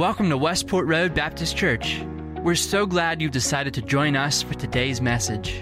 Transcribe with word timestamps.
Welcome 0.00 0.30
to 0.30 0.38
Westport 0.38 0.86
Road 0.86 1.12
Baptist 1.12 1.58
Church. 1.58 2.00
We're 2.38 2.54
so 2.54 2.86
glad 2.86 3.20
you've 3.20 3.32
decided 3.32 3.74
to 3.74 3.82
join 3.82 4.16
us 4.16 4.42
for 4.42 4.54
today's 4.54 4.98
message. 4.98 5.60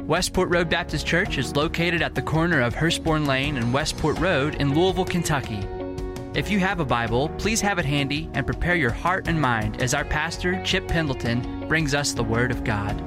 Westport 0.00 0.52
Road 0.52 0.68
Baptist 0.68 1.06
Church 1.06 1.38
is 1.38 1.54
located 1.54 2.02
at 2.02 2.16
the 2.16 2.22
corner 2.22 2.60
of 2.60 2.74
Hurstbourne 2.74 3.24
Lane 3.24 3.56
and 3.56 3.72
Westport 3.72 4.18
Road 4.18 4.56
in 4.56 4.74
Louisville, 4.74 5.04
Kentucky. 5.04 5.60
If 6.34 6.50
you 6.50 6.58
have 6.58 6.80
a 6.80 6.84
Bible, 6.84 7.28
please 7.38 7.60
have 7.60 7.78
it 7.78 7.84
handy 7.84 8.28
and 8.34 8.44
prepare 8.44 8.74
your 8.74 8.90
heart 8.90 9.28
and 9.28 9.40
mind 9.40 9.80
as 9.80 9.94
our 9.94 10.04
pastor, 10.04 10.60
Chip 10.64 10.88
Pendleton, 10.88 11.68
brings 11.68 11.94
us 11.94 12.14
the 12.14 12.24
Word 12.24 12.50
of 12.50 12.64
God. 12.64 13.00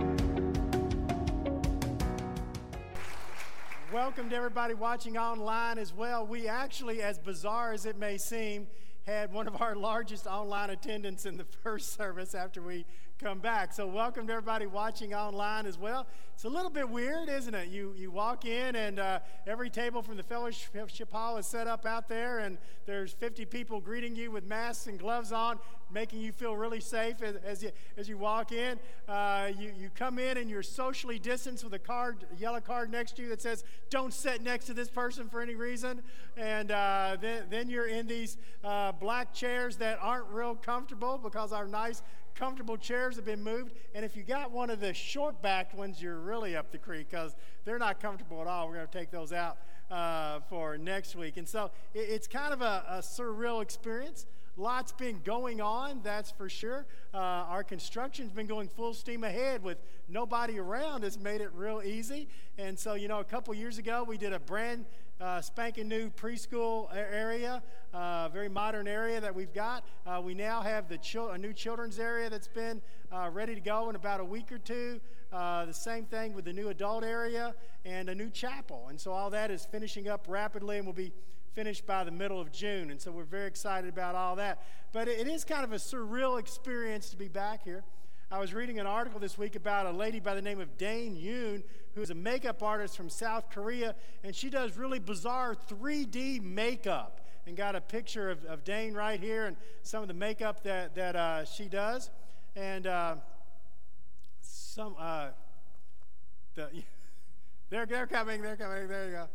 Welcome 3.91 4.29
to 4.29 4.35
everybody 4.37 4.73
watching 4.73 5.17
online 5.17 5.79
as 5.79 5.93
well. 5.93 6.25
We 6.25 6.47
actually, 6.47 7.01
as 7.01 7.19
bizarre 7.19 7.73
as 7.73 7.85
it 7.85 7.97
may 7.97 8.17
seem, 8.17 8.67
had 9.05 9.31
one 9.31 9.47
of 9.47 9.61
our 9.61 9.75
largest 9.75 10.25
online 10.25 10.69
attendance 10.71 11.25
in 11.25 11.37
the 11.37 11.43
first 11.63 11.95
service 11.95 12.33
after 12.33 12.61
we 12.61 12.85
come 13.17 13.39
back. 13.39 13.71
So 13.71 13.87
welcome 13.87 14.27
to 14.27 14.33
everybody 14.33 14.65
watching 14.65 15.13
online 15.13 15.65
as 15.65 15.77
well. 15.77 16.05
It's 16.33 16.43
a 16.43 16.49
little 16.49 16.69
bit 16.69 16.89
weird, 16.89 17.29
isn't 17.29 17.55
it? 17.55 17.69
You 17.69 17.93
you 17.95 18.11
walk 18.11 18.43
in 18.43 18.75
and 18.75 18.99
uh, 18.99 19.19
every 19.47 19.69
table 19.69 20.01
from 20.01 20.17
the 20.17 20.23
fellowship 20.23 21.13
hall 21.13 21.37
is 21.37 21.47
set 21.47 21.65
up 21.65 21.85
out 21.85 22.09
there, 22.09 22.39
and 22.39 22.57
there's 22.85 23.13
50 23.13 23.45
people 23.45 23.79
greeting 23.79 24.17
you 24.17 24.31
with 24.31 24.43
masks 24.43 24.87
and 24.87 24.99
gloves 24.99 25.31
on, 25.31 25.59
making 25.89 26.19
you 26.19 26.33
feel 26.33 26.57
really 26.57 26.81
safe 26.81 27.23
as, 27.23 27.37
as 27.37 27.63
you 27.63 27.71
as 27.95 28.09
you 28.09 28.17
walk 28.17 28.51
in. 28.51 28.77
Uh, 29.07 29.49
you 29.57 29.71
you 29.79 29.89
come 29.95 30.19
in 30.19 30.37
and 30.37 30.49
you're 30.49 30.61
socially 30.61 31.17
distanced 31.17 31.63
with 31.63 31.73
a 31.73 31.79
card, 31.79 32.25
a 32.35 32.35
yellow 32.37 32.59
card 32.59 32.91
next 32.91 33.15
to 33.15 33.21
you 33.21 33.29
that 33.29 33.41
says 33.41 33.63
"Don't 33.89 34.13
sit 34.13 34.41
next 34.41 34.65
to 34.65 34.73
this 34.73 34.89
person 34.89 35.29
for 35.29 35.41
any 35.41 35.55
reason," 35.55 36.01
and 36.35 36.69
uh, 36.69 37.15
then 37.21 37.43
then 37.49 37.69
you're 37.69 37.87
in 37.87 38.07
these 38.07 38.35
uh, 38.61 38.91
black 38.91 39.33
chairs 39.33 39.77
that 39.77 39.99
aren't 40.01 40.27
real 40.27 40.55
comfortable 40.55 41.17
because 41.17 41.53
our 41.53 41.65
nice 41.65 42.01
comfortable 42.35 42.77
chairs 42.77 43.15
have 43.15 43.25
been 43.25 43.43
moved. 43.43 43.73
And 43.93 44.05
if 44.05 44.15
you 44.15 44.23
got 44.23 44.51
one 44.51 44.69
of 44.69 44.79
the 44.79 44.93
short 44.93 45.41
backed 45.41 45.73
ones, 45.73 46.01
you're 46.01 46.19
really 46.19 46.55
up 46.55 46.71
the 46.71 46.77
creek 46.77 47.09
because 47.09 47.35
they're 47.63 47.79
not 47.79 47.99
comfortable 47.99 48.41
at 48.41 48.47
all. 48.47 48.67
We're 48.67 48.75
going 48.75 48.87
to 48.87 48.97
take 48.97 49.11
those 49.11 49.33
out 49.33 49.57
uh, 49.89 50.39
for 50.49 50.77
next 50.77 51.15
week. 51.15 51.37
And 51.37 51.47
so 51.47 51.71
it, 51.93 51.99
it's 52.09 52.27
kind 52.27 52.53
of 52.53 52.61
a, 52.61 52.83
a 52.89 52.97
surreal 52.99 53.61
experience. 53.61 54.25
Lots 54.57 54.93
been 54.93 55.19
going 55.25 55.59
on, 55.59 55.99
that's 56.01 56.31
for 56.31 56.47
sure. 56.47 56.85
Uh, 57.13 57.17
our 57.17 57.63
construction's 57.63 58.31
been 58.31 58.47
going 58.47 58.69
full 58.69 58.93
steam 58.93 59.25
ahead 59.25 59.61
with 59.61 59.77
nobody 60.07 60.59
around. 60.59 61.03
It's 61.03 61.19
made 61.19 61.41
it 61.41 61.51
real 61.53 61.81
easy. 61.83 62.29
And 62.57 62.79
so, 62.79 62.93
you 62.93 63.09
know, 63.09 63.19
a 63.19 63.25
couple 63.25 63.53
years 63.53 63.79
ago, 63.79 64.05
we 64.07 64.17
did 64.17 64.31
a 64.31 64.39
brand 64.39 64.85
uh, 65.19 65.41
spanking 65.41 65.87
new 65.87 66.09
preschool 66.09 66.93
area, 66.93 67.61
uh, 67.93 68.29
very 68.29 68.49
modern 68.49 68.87
area 68.87 69.21
that 69.21 69.33
we've 69.33 69.53
got. 69.53 69.83
Uh, 70.05 70.21
we 70.23 70.33
now 70.33 70.61
have 70.61 70.89
the 70.89 70.97
chil- 70.97 71.29
a 71.29 71.37
new 71.37 71.53
children's 71.53 71.99
area 71.99 72.29
that's 72.29 72.47
been 72.47 72.81
uh, 73.11 73.29
ready 73.31 73.55
to 73.55 73.61
go 73.61 73.89
in 73.89 73.95
about 73.95 74.19
a 74.19 74.25
week 74.25 74.51
or 74.51 74.57
two. 74.57 74.99
Uh, 75.31 75.65
the 75.65 75.73
same 75.73 76.05
thing 76.05 76.33
with 76.33 76.45
the 76.45 76.53
new 76.53 76.69
adult 76.69 77.03
area 77.03 77.53
and 77.83 78.09
a 78.09 78.15
new 78.15 78.29
chapel. 78.29 78.87
And 78.89 78.99
so 78.99 79.11
all 79.11 79.29
that 79.31 79.51
is 79.51 79.65
finishing 79.65 80.07
up 80.07 80.25
rapidly 80.27 80.77
and 80.77 80.85
will 80.85 80.93
be 80.93 81.11
finished 81.53 81.85
by 81.85 82.03
the 82.03 82.11
middle 82.11 82.39
of 82.39 82.51
June. 82.51 82.91
And 82.91 82.99
so 82.99 83.11
we're 83.11 83.23
very 83.23 83.47
excited 83.47 83.89
about 83.89 84.15
all 84.15 84.35
that. 84.35 84.61
But 84.91 85.07
it 85.07 85.27
is 85.27 85.43
kind 85.45 85.63
of 85.63 85.71
a 85.71 85.77
surreal 85.77 86.39
experience 86.39 87.09
to 87.09 87.17
be 87.17 87.27
back 87.27 87.63
here. 87.63 87.83
I 88.31 88.39
was 88.39 88.55
reading 88.55 88.79
an 88.79 88.87
article 88.87 89.19
this 89.19 89.37
week 89.37 89.55
about 89.55 89.85
a 89.85 89.91
lady 89.91 90.19
by 90.19 90.33
the 90.33 90.41
name 90.41 90.59
of 90.59 90.77
Dain 90.77 91.15
Yoon, 91.15 91.61
who 91.93 92.01
is 92.01 92.09
a 92.09 92.15
makeup 92.15 92.63
artist 92.63 92.97
from 92.97 93.07
South 93.07 93.51
Korea, 93.51 93.95
and 94.23 94.35
she 94.35 94.49
does 94.49 94.77
really 94.77 94.97
bizarre 94.97 95.55
3D 95.55 96.41
makeup. 96.41 97.21
And 97.45 97.55
got 97.55 97.75
a 97.75 97.81
picture 97.81 98.31
of, 98.31 98.43
of 98.45 98.63
Dain 98.63 98.95
right 98.95 99.19
here 99.19 99.45
and 99.45 99.55
some 99.83 100.01
of 100.01 100.07
the 100.07 100.15
makeup 100.15 100.63
that, 100.63 100.95
that 100.95 101.15
uh, 101.15 101.45
she 101.45 101.65
does. 101.65 102.09
And 102.55 102.87
uh, 102.87 103.17
some, 104.41 104.95
uh, 104.97 105.27
the, 106.55 106.69
they're, 107.69 107.85
they're 107.85 108.07
coming, 108.07 108.41
they're 108.41 108.55
coming, 108.55 108.87
there 108.87 109.05
you 109.05 109.11
go. 109.11 109.27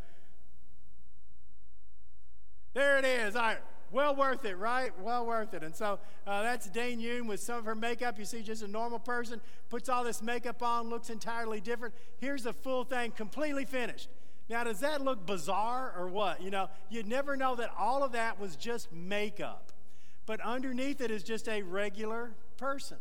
There 2.74 2.98
it 2.98 3.04
is. 3.04 3.36
All 3.36 3.42
right. 3.42 3.58
Well 3.92 4.14
worth 4.14 4.44
it, 4.44 4.56
right? 4.56 4.92
Well 5.00 5.26
worth 5.26 5.54
it. 5.54 5.62
And 5.62 5.74
so 5.74 5.98
uh, 6.26 6.42
that's 6.42 6.68
Dain 6.68 7.00
Yoon 7.00 7.26
with 7.26 7.40
some 7.40 7.58
of 7.58 7.64
her 7.64 7.74
makeup. 7.74 8.18
You 8.18 8.24
see, 8.24 8.42
just 8.42 8.62
a 8.62 8.68
normal 8.68 8.98
person 8.98 9.40
puts 9.68 9.88
all 9.88 10.04
this 10.04 10.22
makeup 10.22 10.62
on, 10.62 10.88
looks 10.88 11.10
entirely 11.10 11.60
different. 11.60 11.94
Here's 12.18 12.44
the 12.44 12.52
full 12.52 12.84
thing, 12.84 13.10
completely 13.10 13.64
finished. 13.64 14.08
Now, 14.48 14.64
does 14.64 14.80
that 14.80 15.00
look 15.00 15.26
bizarre 15.26 15.94
or 15.96 16.08
what? 16.08 16.42
You 16.42 16.50
know, 16.50 16.68
you'd 16.88 17.06
never 17.06 17.36
know 17.36 17.54
that 17.56 17.70
all 17.78 18.02
of 18.02 18.12
that 18.12 18.40
was 18.40 18.56
just 18.56 18.92
makeup. 18.92 19.72
But 20.26 20.40
underneath 20.40 21.00
it 21.00 21.10
is 21.10 21.22
just 21.22 21.48
a 21.48 21.62
regular 21.62 22.32
person. 22.56 22.98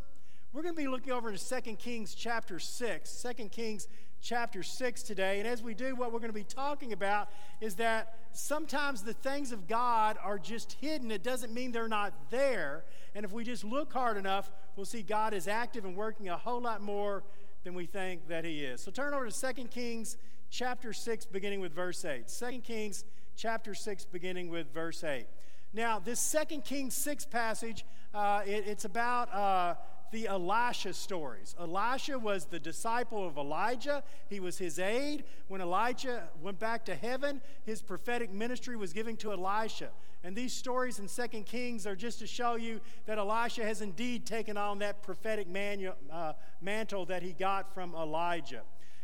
We're 0.51 0.63
going 0.63 0.73
to 0.73 0.81
be 0.81 0.87
looking 0.87 1.13
over 1.13 1.29
into 1.29 1.61
2 1.61 1.75
Kings 1.75 2.15
chapter 2.15 2.57
6. 2.57 3.25
2 3.37 3.49
Kings 3.49 3.87
chapter 4.19 4.63
6 4.63 5.03
today. 5.03 5.37
And 5.37 5.47
as 5.47 5.61
we 5.61 5.75
do, 5.75 5.95
what 5.95 6.11
we're 6.11 6.17
going 6.17 6.31
to 6.31 6.33
be 6.33 6.43
talking 6.43 6.91
about 6.91 7.29
is 7.61 7.75
that 7.75 8.15
sometimes 8.31 9.03
the 9.03 9.13
things 9.13 9.51
of 9.51 9.67
God 9.67 10.17
are 10.23 10.39
just 10.39 10.71
hidden. 10.81 11.11
It 11.11 11.21
doesn't 11.21 11.53
mean 11.53 11.71
they're 11.71 11.87
not 11.87 12.31
there. 12.31 12.83
And 13.13 13.23
if 13.23 13.31
we 13.31 13.43
just 13.43 13.63
look 13.63 13.93
hard 13.93 14.17
enough, 14.17 14.51
we'll 14.75 14.87
see 14.87 15.03
God 15.03 15.35
is 15.35 15.47
active 15.47 15.85
and 15.85 15.95
working 15.95 16.29
a 16.29 16.37
whole 16.37 16.61
lot 16.61 16.81
more 16.81 17.23
than 17.63 17.75
we 17.75 17.85
think 17.85 18.27
that 18.27 18.43
He 18.43 18.61
is. 18.61 18.81
So 18.81 18.89
turn 18.89 19.13
over 19.13 19.29
to 19.29 19.53
2 19.53 19.65
Kings 19.65 20.17
chapter 20.49 20.93
6, 20.93 21.27
beginning 21.27 21.61
with 21.61 21.75
verse 21.75 22.03
8. 22.03 22.27
2 22.27 22.61
Kings 22.61 23.03
chapter 23.35 23.75
6, 23.75 24.05
beginning 24.05 24.49
with 24.49 24.73
verse 24.73 25.03
8. 25.03 25.27
Now, 25.73 25.99
this 25.99 26.35
2 26.49 26.61
Kings 26.61 26.95
6 26.95 27.27
passage, 27.27 27.85
uh, 28.15 28.41
it, 28.47 28.63
it's 28.65 28.85
about. 28.85 29.31
Uh, 29.31 29.75
the 30.11 30.27
Elisha 30.27 30.93
stories. 30.93 31.55
Elisha 31.59 32.17
was 32.17 32.45
the 32.45 32.59
disciple 32.59 33.25
of 33.25 33.37
Elijah, 33.37 34.03
he 34.29 34.39
was 34.39 34.57
his 34.57 34.79
aide. 34.79 35.23
When 35.47 35.61
Elijah 35.61 36.29
went 36.41 36.59
back 36.59 36.85
to 36.85 36.95
heaven, 36.95 37.41
his 37.65 37.81
prophetic 37.81 38.31
ministry 38.31 38.75
was 38.75 38.93
given 38.93 39.17
to 39.17 39.31
Elisha. 39.31 39.89
And 40.23 40.35
these 40.35 40.53
stories 40.53 40.99
in 40.99 41.07
2 41.07 41.43
Kings 41.43 41.87
are 41.87 41.95
just 41.95 42.19
to 42.19 42.27
show 42.27 42.55
you 42.55 42.81
that 43.05 43.17
Elisha 43.17 43.63
has 43.63 43.81
indeed 43.81 44.25
taken 44.25 44.57
on 44.57 44.79
that 44.79 45.01
prophetic 45.01 45.47
manu- 45.47 45.93
uh, 46.11 46.33
mantle 46.61 47.05
that 47.05 47.23
he 47.23 47.31
got 47.31 47.73
from 47.73 47.95
Elijah. 47.95 48.63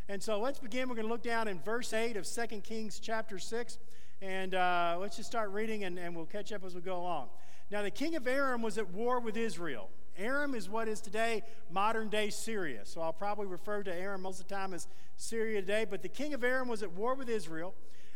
And 0.10 0.22
so 0.22 0.40
let's 0.40 0.60
begin. 0.60 0.90
We're 0.90 0.96
going 0.96 1.08
to 1.08 1.12
look 1.12 1.24
down 1.24 1.48
in 1.48 1.60
verse 1.62 1.94
8 1.94 2.18
of 2.18 2.28
2 2.28 2.62
Kings 2.62 3.00
chapter 3.00 3.40
6. 3.40 3.80
And 4.22 4.56
uh, 4.56 4.98
let's 5.00 5.18
just 5.18 5.30
start 5.30 5.52
reading 5.52 5.84
and, 5.86 5.98
and 5.98 6.16
we'll 6.16 6.26
catch 6.26 6.52
up 6.52 6.64
as 6.64 6.76
we 6.76 6.82
go 6.82 6.98
along. 6.98 7.30
Now, 7.72 7.82
the 7.82 7.92
king 7.92 8.16
of 8.16 8.28
Aram 8.28 8.62
was 8.62 8.78
at 8.78 8.90
war 8.92 9.20
with 9.20 9.38
Israel. 9.38 9.90
Aram 10.18 10.56
is 10.56 10.70
what 10.70 10.88
is 10.88 11.02
today 11.02 11.44
modern 11.70 12.09
day 12.09 12.30
Syria. 12.30 12.81
So 12.84 13.02
I'll 13.02 13.14
probably 13.14 13.48
refer 13.48 13.84
to 13.84 13.94
Aram 13.94 14.22
most 14.22 14.40
of 14.40 14.48
the 14.48 14.56
time 14.56 14.74
as 14.74 14.88
Syria 15.18 15.62
today. 15.62 15.86
But 15.90 16.02
the 16.02 16.09
king 16.09 16.34
of 16.34 16.44
Aram 16.44 16.68
was 16.68 16.84
at 16.84 16.92
war 16.92 17.16
with 17.16 17.30
Israel. 17.30 17.74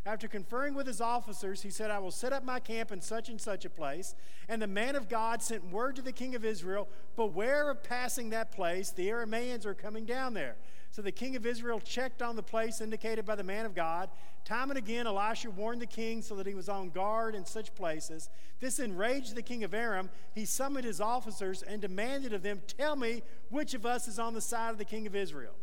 After 0.10 0.28
conferring 0.28 0.74
with 0.74 0.88
his 0.88 1.02
officers, 1.02 1.62
he 1.62 1.70
said, 1.70 1.92
I 1.92 2.00
will 2.00 2.10
set 2.10 2.34
up 2.34 2.44
my 2.44 2.60
camp 2.60 2.92
in 2.92 3.00
such 3.00 3.30
and 3.30 3.40
such 3.40 3.64
a 3.64 3.70
place. 3.70 4.16
And 4.48 4.60
the 4.60 4.66
man 4.66 4.96
of 4.96 5.08
God 5.08 5.44
sent 5.44 5.72
word 5.72 5.96
to 5.98 6.02
the 6.02 6.12
king 6.12 6.34
of 6.34 6.44
Israel 6.44 6.88
Beware 7.16 7.70
of 7.70 7.84
passing 7.84 8.32
that 8.32 8.52
place. 8.52 8.90
The 8.90 9.08
Arameans 9.10 9.68
are 9.68 9.76
coming 9.76 10.06
down 10.06 10.34
there. 10.34 10.56
So 10.90 11.04
the 11.04 11.12
king 11.12 11.36
of 11.36 11.46
Israel 11.46 11.80
checked 11.80 12.24
on 12.24 12.36
the 12.36 12.42
place 12.42 12.82
indicated 12.82 13.24
by 13.24 13.36
the 13.36 13.44
man 13.44 13.68
of 13.68 13.76
God. 13.76 14.10
Time 14.46 14.72
and 14.72 14.80
again, 14.80 15.06
Elisha 15.06 15.52
warned 15.52 15.80
the 15.80 15.86
king 15.86 16.24
so 16.24 16.36
that 16.38 16.48
he 16.48 16.56
was 16.56 16.70
on 16.70 16.90
guard 16.90 17.36
in 17.36 17.46
such 17.46 17.76
places. 17.76 18.32
This 18.60 18.80
enraged 18.80 19.36
the 19.36 19.44
king 19.44 19.64
of 19.64 19.76
Aram. 19.76 20.10
He 20.34 20.46
summoned 20.46 20.86
his 20.86 21.00
officers 21.00 21.62
and 21.62 21.84
demanded 21.84 22.34
of 22.34 22.42
them, 22.42 22.64
Tell 22.80 22.96
me 22.96 23.22
which 23.50 23.76
of 23.76 23.86
us 23.86 24.08
is 24.08 24.18
on 24.18 24.34
the 24.34 24.42
side 24.42 24.72
of 24.72 24.80
the 24.80 24.86
king 24.86 25.06
of 25.06 25.16
Israel. 25.16 25.54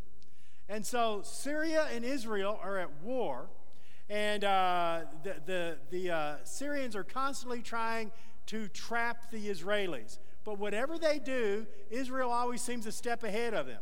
And 0.68 0.86
so 0.86 1.22
Syria 1.24 1.88
and 1.92 2.04
Israel 2.04 2.60
are 2.62 2.78
at 2.78 3.02
war, 3.02 3.48
and 4.08 4.44
uh, 4.44 5.00
the, 5.24 5.36
the, 5.46 5.76
the 5.90 6.10
uh, 6.10 6.34
Syrians 6.44 6.94
are 6.94 7.04
constantly 7.04 7.62
trying 7.62 8.12
to 8.46 8.68
trap 8.68 9.30
the 9.30 9.48
Israelis. 9.48 10.18
But 10.44 10.58
whatever 10.58 10.98
they 10.98 11.18
do, 11.18 11.66
Israel 11.90 12.30
always 12.30 12.62
seems 12.62 12.86
a 12.86 12.92
step 12.92 13.24
ahead 13.24 13.52
of 13.52 13.66
them. 13.66 13.80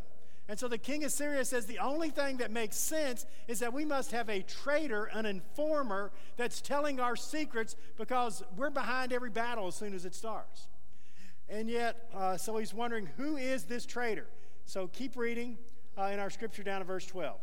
And 0.49 0.58
so 0.58 0.69
the 0.69 0.78
king 0.78 1.04
of 1.04 1.12
Syria 1.12 1.44
says 1.44 1.66
the 1.66 1.78
only 1.78 2.10
thing 2.10 2.38
that 2.38 2.50
makes 2.50 2.76
sense 2.76 3.25
is 3.49 3.60
that 3.60 3.72
we 3.72 3.84
must 3.84 4.12
have 4.12 4.28
a 4.28 4.43
traitor, 4.43 5.04
an 5.06 5.25
informer 5.25 6.12
that's 6.37 6.60
telling 6.60 7.00
our 7.00 7.16
secrets 7.16 7.76
because 7.96 8.43
we're 8.56 8.70
behind 8.70 9.12
every 9.12 9.31
battle 9.31 9.69
as 9.69 9.75
soon 9.75 9.94
as 9.94 10.04
it 10.04 10.14
starts. 10.14 10.69
And 11.49 11.69
yet, 11.69 12.10
uh, 12.14 12.37
so 12.37 12.56
he's 12.56 12.75
wondering 12.75 13.08
who 13.16 13.37
is 13.37 13.64
this 13.64 13.87
traitor? 13.87 14.26
So 14.66 14.87
keep 14.88 15.16
reading 15.16 15.58
uh, 15.99 16.04
in 16.04 16.19
our 16.19 16.31
scripture 16.31 16.62
down 16.62 16.81
to 16.81 16.84
verse 16.84 17.06
12. 17.06 17.38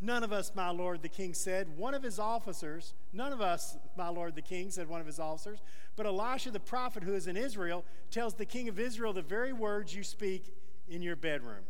None 0.00 0.22
of 0.22 0.32
us, 0.32 0.52
my 0.54 0.70
lord, 0.70 1.02
the 1.02 1.08
king 1.08 1.32
said. 1.32 1.76
One 1.76 1.94
of 1.94 2.02
his 2.02 2.18
officers, 2.18 2.92
none 3.12 3.32
of 3.32 3.40
us, 3.40 3.78
my 3.96 4.08
lord, 4.08 4.34
the 4.34 4.42
king, 4.42 4.70
said 4.70 4.88
one 4.88 5.00
of 5.00 5.06
his 5.06 5.18
officers. 5.18 5.60
But 5.96 6.04
Elisha 6.04 6.50
the 6.50 6.60
prophet, 6.60 7.02
who 7.02 7.14
is 7.14 7.26
in 7.26 7.36
Israel, 7.36 7.84
tells 8.10 8.34
the 8.34 8.44
king 8.44 8.68
of 8.68 8.78
Israel 8.78 9.14
the 9.14 9.22
very 9.22 9.54
words 9.54 9.94
you 9.94 10.04
speak 10.04 10.54
in 10.88 11.00
your 11.00 11.16
bedroom. 11.16 11.64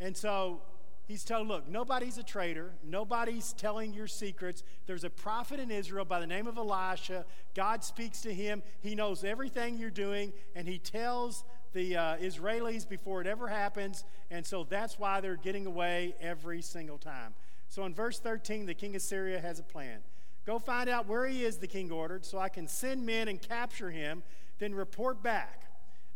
And 0.00 0.16
so 0.16 0.60
he's 1.06 1.24
told, 1.24 1.46
look, 1.46 1.68
nobody's 1.68 2.18
a 2.18 2.22
traitor. 2.24 2.72
Nobody's 2.84 3.52
telling 3.52 3.94
your 3.94 4.08
secrets. 4.08 4.64
There's 4.86 5.04
a 5.04 5.10
prophet 5.10 5.60
in 5.60 5.70
Israel 5.70 6.04
by 6.04 6.18
the 6.18 6.26
name 6.26 6.48
of 6.48 6.58
Elisha. 6.58 7.24
God 7.54 7.84
speaks 7.84 8.20
to 8.22 8.34
him. 8.34 8.62
He 8.80 8.96
knows 8.96 9.22
everything 9.22 9.78
you're 9.78 9.90
doing, 9.90 10.32
and 10.56 10.66
he 10.66 10.78
tells 10.78 11.44
the 11.76 11.94
uh, 11.94 12.16
Israelis 12.16 12.88
before 12.88 13.20
it 13.20 13.26
ever 13.26 13.48
happens. 13.48 14.04
And 14.30 14.44
so 14.44 14.64
that's 14.64 14.98
why 14.98 15.20
they're 15.20 15.36
getting 15.36 15.66
away 15.66 16.14
every 16.20 16.62
single 16.62 16.96
time. 16.96 17.34
So 17.68 17.84
in 17.84 17.94
verse 17.94 18.18
13, 18.18 18.64
the 18.64 18.74
king 18.74 18.96
of 18.96 19.02
Syria 19.02 19.38
has 19.40 19.60
a 19.60 19.62
plan. 19.62 19.98
Go 20.46 20.58
find 20.58 20.88
out 20.88 21.06
where 21.06 21.26
he 21.26 21.44
is, 21.44 21.58
the 21.58 21.66
king 21.66 21.92
ordered, 21.92 22.24
so 22.24 22.38
I 22.38 22.48
can 22.48 22.66
send 22.66 23.04
men 23.04 23.28
and 23.28 23.42
capture 23.42 23.90
him, 23.90 24.22
then 24.58 24.74
report 24.74 25.22
back. 25.22 25.64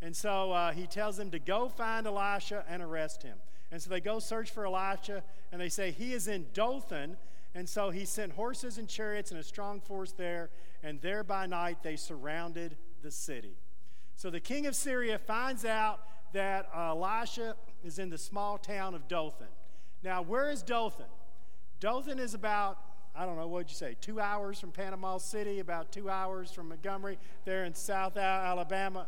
And 0.01 0.17
so 0.17 0.53
uh, 0.53 0.73
he 0.73 0.87
tells 0.87 1.19
them 1.19 1.31
to 1.33 1.39
go 1.39 1.69
find 1.69 2.06
Elisha 2.06 2.65
and 2.67 2.83
arrest 2.83 3.23
him. 3.23 3.37
And 3.71 3.83
so 3.83 3.91
they 3.91 4.01
go 4.01 4.19
search 4.19 4.51
for 4.51 4.65
Elisha, 4.65 5.23
and 5.53 5.61
they 5.61 5.69
say, 5.69 5.91
He 5.91 6.15
is 6.15 6.27
in 6.27 6.47
Dothan. 6.55 7.17
And 7.55 7.69
so 7.69 7.91
he 7.91 8.05
sent 8.05 8.33
horses 8.33 8.79
and 8.79 8.89
chariots 8.89 9.33
and 9.33 9.41
a 9.41 9.43
strong 9.43 9.81
force 9.81 10.13
there, 10.13 10.51
and 10.83 11.01
there 11.03 11.25
by 11.25 11.47
night 11.47 11.83
they 11.83 11.97
surrounded 11.97 12.77
the 13.03 13.11
city. 13.11 13.56
So 14.20 14.28
the 14.28 14.38
king 14.38 14.67
of 14.67 14.76
Syria 14.76 15.19
finds 15.19 15.64
out 15.64 16.00
that 16.34 16.69
uh, 16.76 16.90
Elisha 16.90 17.56
is 17.82 17.99
in 17.99 18.11
the 18.11 18.19
small 18.19 18.58
town 18.58 18.94
of 18.94 19.08
Dothan. 19.08 19.46
Now, 20.05 20.20
where 20.20 20.50
is 20.50 20.61
Dothan? 20.62 21.06
Dothan 21.81 22.19
is 22.19 22.34
about, 22.34 22.76
I 23.17 23.25
don't 23.25 23.38
know, 23.38 23.49
what'd 23.49 23.70
you 23.70 23.76
say, 23.76 23.96
two 23.99 24.20
hours 24.20 24.61
from 24.61 24.72
Panama 24.72 25.17
City, 25.17 25.61
about 25.61 25.90
two 25.90 26.11
hours 26.11 26.52
from 26.52 26.69
Montgomery, 26.69 27.17
there 27.46 27.64
in 27.64 27.75
South 27.75 28.19
Alabama. 28.19 29.06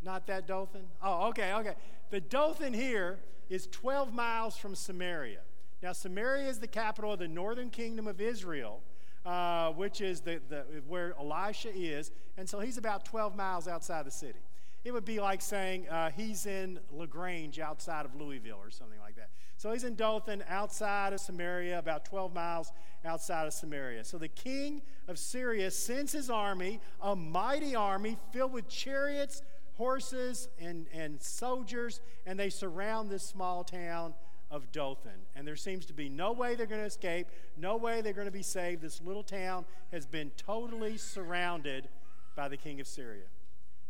Not 0.00 0.28
that 0.28 0.46
Dothan? 0.46 0.84
Oh, 1.02 1.30
okay, 1.30 1.52
okay. 1.54 1.74
The 2.10 2.20
Dothan 2.20 2.72
here 2.72 3.18
is 3.48 3.66
12 3.66 4.14
miles 4.14 4.56
from 4.56 4.76
Samaria. 4.76 5.40
Now, 5.82 5.90
Samaria 5.90 6.48
is 6.48 6.60
the 6.60 6.68
capital 6.68 7.14
of 7.14 7.18
the 7.18 7.26
northern 7.26 7.68
kingdom 7.68 8.06
of 8.06 8.20
Israel, 8.20 8.80
uh, 9.24 9.70
which 9.70 10.00
is 10.00 10.20
the, 10.20 10.40
the, 10.48 10.64
where 10.88 11.14
Elisha 11.18 11.70
is, 11.74 12.10
and 12.36 12.48
so 12.48 12.60
he's 12.60 12.78
about 12.78 13.04
12 13.04 13.36
miles 13.36 13.68
outside 13.68 14.06
the 14.06 14.10
city. 14.10 14.40
It 14.82 14.92
would 14.92 15.04
be 15.04 15.20
like 15.20 15.42
saying 15.42 15.88
uh, 15.88 16.10
he's 16.10 16.46
in 16.46 16.80
LaGrange 16.90 17.58
outside 17.58 18.06
of 18.06 18.14
Louisville 18.14 18.58
or 18.62 18.70
something 18.70 18.98
like 18.98 19.16
that. 19.16 19.28
So 19.58 19.72
he's 19.72 19.84
in 19.84 19.94
Dothan 19.94 20.42
outside 20.48 21.12
of 21.12 21.20
Samaria, 21.20 21.78
about 21.78 22.06
12 22.06 22.32
miles 22.32 22.72
outside 23.04 23.46
of 23.46 23.52
Samaria. 23.52 24.04
So 24.04 24.16
the 24.16 24.28
king 24.28 24.80
of 25.06 25.18
Syria 25.18 25.70
sends 25.70 26.12
his 26.12 26.30
army, 26.30 26.80
a 27.02 27.14
mighty 27.14 27.76
army 27.76 28.16
filled 28.32 28.52
with 28.52 28.68
chariots, 28.68 29.42
horses 29.74 30.48
and, 30.58 30.86
and 30.94 31.20
soldiers, 31.20 32.00
and 32.24 32.38
they 32.38 32.48
surround 32.48 33.10
this 33.10 33.22
small 33.22 33.64
town 33.64 34.14
of 34.50 34.72
Dothan. 34.72 35.26
And 35.36 35.46
there 35.46 35.56
seems 35.56 35.86
to 35.86 35.92
be 35.92 36.08
no 36.08 36.32
way 36.32 36.54
they're 36.54 36.66
going 36.66 36.80
to 36.80 36.86
escape, 36.86 37.28
no 37.56 37.76
way 37.76 38.00
they're 38.00 38.12
going 38.12 38.26
to 38.26 38.32
be 38.32 38.42
saved. 38.42 38.82
This 38.82 39.00
little 39.00 39.22
town 39.22 39.64
has 39.92 40.06
been 40.06 40.30
totally 40.36 40.96
surrounded 40.96 41.88
by 42.36 42.48
the 42.48 42.56
king 42.56 42.80
of 42.80 42.86
Syria. 42.86 43.24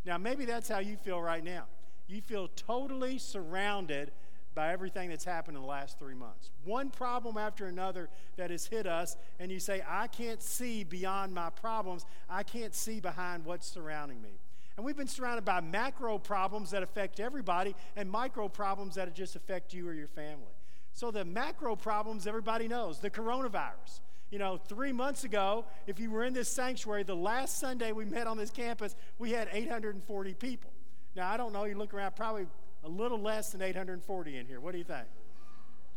Now, 0.05 0.19
maybe 0.19 0.45
that's 0.45 0.69
how 0.69 0.79
you 0.79 0.97
feel 0.97 1.21
right 1.21 1.45
now. 1.45 1.65
You 2.09 2.21
feel 2.21 2.49
totally 2.57 3.19
surrounded 3.19 4.11
by 4.55 4.73
everything 4.73 5.11
that's 5.11 5.25
happened 5.25 5.57
in 5.57 5.63
the 5.63 5.69
last 5.69 5.99
three 5.99 6.15
months. 6.15 6.51
One 6.65 6.91
problem 6.91 7.37
after 7.37 7.67
another 7.67 8.09
that 8.37 8.51
has 8.51 8.67
hit 8.67 8.87
us, 8.87 9.17
and 9.39 9.51
you 9.51 9.61
say, 9.61 9.83
I 9.89 10.09
can't 10.09 10.43
see 10.43 10.83
beyond 10.83 11.33
my 11.33 11.51
problems. 11.51 12.05
I 12.29 12.43
can't 12.43 12.75
see 12.75 13.01
behind 13.01 13.45
what's 13.45 13.67
surrounding 13.67 14.21
me. 14.21 14.41
And 14.81 14.87
we've 14.87 14.97
been 14.97 15.09
surrounded 15.09 15.45
by 15.45 15.61
macro 15.61 16.17
problems 16.17 16.71
that 16.71 16.83
affect 16.83 17.21
everybody 17.21 17.77
and 17.97 18.11
micro 18.11 18.49
problems 18.49 18.95
that 18.95 19.15
just 19.15 19.37
affect 19.37 19.75
you 19.75 19.87
or 19.87 19.93
your 19.93 20.07
family. 20.07 20.55
So 20.95 21.11
the 21.11 21.23
macro 21.23 21.77
problems 21.77 22.27
everybody 22.27 22.67
knows 22.67 22.99
the 22.99 23.11
coronavirus. 23.11 24.01
You 24.31 24.39
know, 24.39 24.57
three 24.57 24.93
months 24.93 25.25
ago, 25.25 25.67
if 25.87 26.01
you 26.01 26.11
were 26.11 26.25
in 26.25 26.33
this 26.33 26.49
sanctuary, 26.49 27.03
the 27.03 27.15
last 27.15 27.59
Sunday 27.59 27.93
we 27.93 28.07
met 28.07 28.27
on 28.27 28.39
this 28.39 28.49
campus, 28.49 28.97
we 29.19 29.33
had 29.33 29.51
840 29.53 30.33
people. 30.33 30.71
Now, 31.15 31.31
I 31.31 31.37
don't 31.37 31.53
know, 31.53 31.65
you 31.65 31.77
look 31.77 31.93
around, 31.93 32.17
probably 32.17 32.47
a 32.83 32.89
little 32.89 33.21
less 33.21 33.53
than 33.53 33.61
840 33.61 34.39
in 34.39 34.47
here. 34.47 34.61
What 34.61 34.73
do 34.73 34.79
you 34.79 34.85
think? 34.85 35.05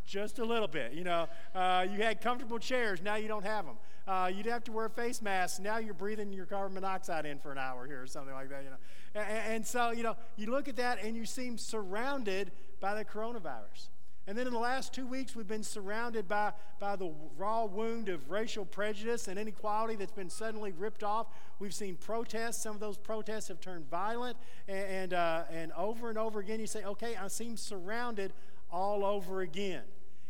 Just 0.05 0.39
a 0.39 0.45
little 0.45 0.67
bit. 0.67 0.93
You 0.93 1.03
know, 1.03 1.27
uh, 1.55 1.85
you 1.89 2.01
had 2.01 2.21
comfortable 2.21 2.59
chairs, 2.59 3.01
now 3.01 3.15
you 3.15 3.27
don't 3.27 3.45
have 3.45 3.65
them. 3.65 3.75
Uh, 4.05 4.29
you'd 4.33 4.45
have 4.45 4.63
to 4.65 4.71
wear 4.71 4.89
face 4.89 5.21
masks. 5.21 5.59
Now 5.59 5.77
you're 5.77 5.93
breathing 5.93 6.33
your 6.33 6.45
carbon 6.45 6.73
monoxide 6.73 7.25
in 7.25 7.39
for 7.39 7.51
an 7.51 7.57
hour 7.57 7.87
here 7.87 8.01
or 8.01 8.07
something 8.07 8.33
like 8.33 8.49
that. 8.49 8.63
You 8.63 8.71
know, 8.71 8.75
and, 9.15 9.53
and 9.53 9.65
so 9.65 9.91
you 9.91 10.03
know 10.03 10.17
you 10.35 10.51
look 10.51 10.67
at 10.67 10.75
that 10.75 11.01
and 11.01 11.15
you 11.15 11.25
seem 11.25 11.57
surrounded 11.57 12.51
by 12.81 12.95
the 12.95 13.05
coronavirus. 13.05 13.87
And 14.25 14.37
then 14.37 14.47
in 14.47 14.53
the 14.53 14.59
last 14.59 14.93
two 14.93 15.05
weeks, 15.05 15.35
we've 15.35 15.47
been 15.47 15.63
surrounded 15.63 16.29
by, 16.29 16.53
by 16.79 16.95
the 16.95 17.11
raw 17.37 17.65
wound 17.65 18.07
of 18.07 18.29
racial 18.29 18.63
prejudice 18.63 19.27
and 19.27 19.37
inequality 19.37 19.97
that's 19.97 20.13
been 20.13 20.29
suddenly 20.29 20.71
ripped 20.71 21.03
off. 21.03 21.27
We've 21.59 21.73
seen 21.73 21.97
protests. 21.97 22.63
Some 22.63 22.73
of 22.73 22.79
those 22.79 22.97
protests 22.97 23.49
have 23.49 23.59
turned 23.59 23.89
violent. 23.89 24.37
And, 24.69 24.87
and, 24.87 25.13
uh, 25.13 25.43
and 25.51 25.73
over 25.73 26.07
and 26.07 26.17
over 26.17 26.39
again, 26.39 26.61
you 26.61 26.67
say, 26.67 26.85
okay, 26.85 27.17
I 27.17 27.27
seem 27.27 27.57
surrounded 27.57 28.31
all 28.73 29.05
over 29.05 29.41
again. 29.41 29.83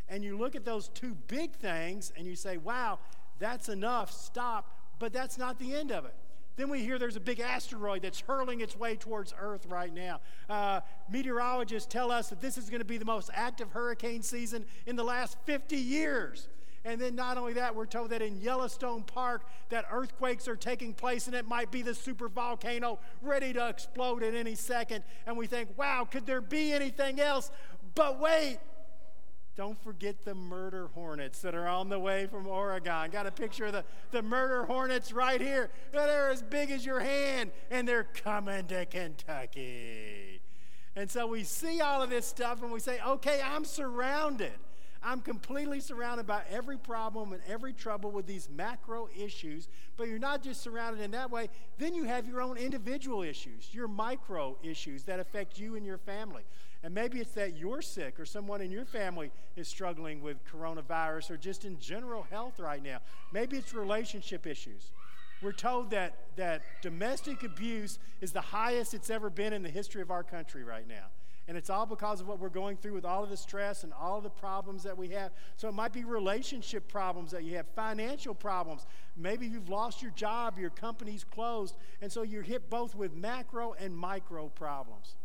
And 0.10 0.24
you 0.24 0.38
look 0.38 0.56
at 0.56 0.66
those 0.66 0.90
two 0.90 1.16
big 1.28 1.56
things 1.56 2.12
and 2.18 2.28
you 2.28 2.36
say, 2.36 2.58
wow, 2.58 3.00
that's 3.40 3.70
enough, 3.70 4.12
stop. 4.12 4.70
But 5.00 5.14
that's 5.14 5.38
not 5.38 5.58
the 5.58 5.74
end 5.74 5.92
of 5.92 6.06
it. 6.06 6.14
Then 6.56 6.70
we 6.70 6.82
hear 6.82 7.00
there's 7.00 7.16
a 7.16 7.22
big 7.22 7.40
asteroid 7.40 8.04
that's 8.04 8.20
hurling 8.20 8.62
its 8.62 8.78
way 8.78 8.96
towards 8.96 9.34
Earth 9.40 9.66
right 9.68 9.92
now. 9.92 10.22
Uh, 10.48 10.82
meteorologists 11.10 11.92
tell 11.92 12.12
us 12.12 12.30
that 12.30 12.42
this 12.42 12.60
is 12.60 12.70
going 12.70 12.82
to 12.82 12.86
be 12.86 12.98
the 12.98 13.06
most 13.06 13.32
active 13.34 13.72
hurricane 13.72 14.22
season 14.22 14.66
in 14.86 14.96
the 14.96 15.04
last 15.04 15.38
50 15.46 15.76
years. 15.76 16.48
And 16.86 17.00
then 17.00 17.16
not 17.16 17.38
only 17.38 17.54
that, 17.54 17.74
we're 17.76 17.86
told 17.86 18.10
that 18.10 18.22
in 18.22 18.42
Yellowstone 18.42 19.04
Park 19.04 19.44
that 19.70 19.86
earthquakes 19.90 20.50
are 20.50 20.58
taking 20.58 20.94
place 20.94 21.28
and 21.28 21.36
it 21.36 21.48
might 21.48 21.72
be 21.72 21.82
the 21.82 21.96
super 21.96 22.28
volcano 22.28 23.00
ready 23.22 23.54
to 23.54 23.70
explode 23.70 24.22
at 24.22 24.36
any 24.36 24.54
second. 24.54 25.04
And 25.26 25.38
we 25.38 25.48
think, 25.48 25.70
wow, 25.78 26.06
could 26.10 26.26
there 26.26 26.42
be 26.42 26.74
anything 26.74 27.22
else? 27.22 27.52
But 27.96 28.20
wait, 28.20 28.60
don't 29.56 29.82
forget 29.84 30.26
the 30.26 30.34
murder 30.34 30.90
hornets 30.96 31.42
that 31.42 31.54
are 31.54 31.68
on 31.68 31.90
the 31.90 32.00
way 32.00 32.26
from 32.26 32.48
Oregon. 32.48 33.12
Got 33.12 33.28
a 33.28 33.32
picture 33.32 33.66
of 33.66 33.74
the, 33.74 33.86
the 34.12 34.24
murder 34.24 34.66
hornets 34.66 35.14
right 35.14 35.40
here. 35.40 35.70
They're 35.92 36.32
as 36.32 36.42
big 36.42 36.72
as 36.72 36.86
your 36.86 37.00
hand, 37.00 37.52
and 37.70 37.88
they're 37.88 38.08
coming 38.16 38.66
to 38.68 38.86
Kentucky. 38.86 40.42
And 40.96 41.10
so 41.10 41.28
we 41.28 41.44
see 41.44 41.82
all 41.82 42.02
of 42.02 42.10
this 42.10 42.26
stuff, 42.26 42.64
and 42.64 42.72
we 42.72 42.80
say, 42.80 43.00
okay, 43.06 43.42
I'm 43.44 43.66
surrounded. 43.66 44.54
I'm 45.04 45.20
completely 45.20 45.82
surrounded 45.82 46.26
by 46.26 46.44
every 46.50 46.78
problem 46.78 47.34
and 47.34 47.42
every 47.48 47.74
trouble 47.74 48.10
with 48.10 48.26
these 48.26 48.50
macro 48.50 49.10
issues, 49.16 49.68
but 49.98 50.08
you're 50.08 50.18
not 50.18 50.42
just 50.42 50.62
surrounded 50.62 51.04
in 51.04 51.12
that 51.12 51.30
way. 51.30 51.50
Then 51.78 51.94
you 51.94 52.06
have 52.06 52.26
your 52.26 52.42
own 52.42 52.58
individual 52.58 53.22
issues, 53.22 53.70
your 53.74 53.90
micro 53.90 54.58
issues 54.64 55.04
that 55.04 55.20
affect 55.20 55.60
you 55.60 55.76
and 55.76 55.86
your 55.86 55.98
family. 55.98 56.44
And 56.84 56.94
maybe 56.94 57.20
it's 57.20 57.32
that 57.32 57.56
you're 57.56 57.82
sick 57.82 58.20
or 58.20 58.26
someone 58.26 58.60
in 58.60 58.70
your 58.70 58.84
family 58.84 59.32
is 59.56 59.70
struggling 59.70 60.22
with 60.22 60.38
coronavirus 60.46 61.32
or 61.32 61.38
just 61.38 61.64
in 61.64 61.80
general 61.80 62.24
health 62.30 62.60
right 62.60 62.84
now. 62.84 63.00
Maybe 63.32 63.58
it's 63.58 63.74
relationship 63.74 64.46
issues. 64.46 64.92
We're 65.42 65.54
told 65.54 65.92
that, 65.92 66.16
that 66.36 66.62
domestic 66.82 67.44
abuse 67.44 68.00
is 68.22 68.32
the 68.32 68.42
highest 68.42 68.94
it's 68.94 69.10
ever 69.10 69.30
been 69.30 69.54
in 69.54 69.64
the 69.64 69.70
history 69.70 70.02
of 70.02 70.12
our 70.12 70.24
country 70.24 70.64
right 70.64 70.88
now. 70.88 71.06
And 71.48 71.58
it's 71.58 71.70
all 71.70 71.86
because 71.86 72.22
of 72.22 72.28
what 72.28 72.40
we're 72.40 72.48
going 72.48 72.78
through 72.78 72.94
with 72.94 73.04
all 73.04 73.24
of 73.24 73.30
the 73.30 73.36
stress 73.36 73.84
and 73.84 73.92
all 73.94 74.18
of 74.18 74.24
the 74.24 74.30
problems 74.30 74.84
that 74.84 74.98
we 74.98 75.10
have. 75.10 75.32
So 75.58 75.68
it 75.68 75.74
might 75.74 75.92
be 75.92 76.06
relationship 76.06 76.88
problems 76.88 77.32
that 77.32 77.44
you 77.44 77.58
have, 77.58 77.68
financial 77.76 78.34
problems. 78.34 78.86
Maybe 79.18 79.46
you've 79.48 79.68
lost 79.68 80.02
your 80.02 80.12
job, 80.12 80.58
your 80.58 80.70
company's 80.70 81.26
closed, 81.26 81.76
and 82.02 82.10
so 82.10 82.22
you're 82.22 82.44
hit 82.44 82.70
both 82.70 82.96
with 82.96 83.14
macro 83.14 83.74
and 83.78 83.96
micro 83.96 84.48
problems. 84.48 85.16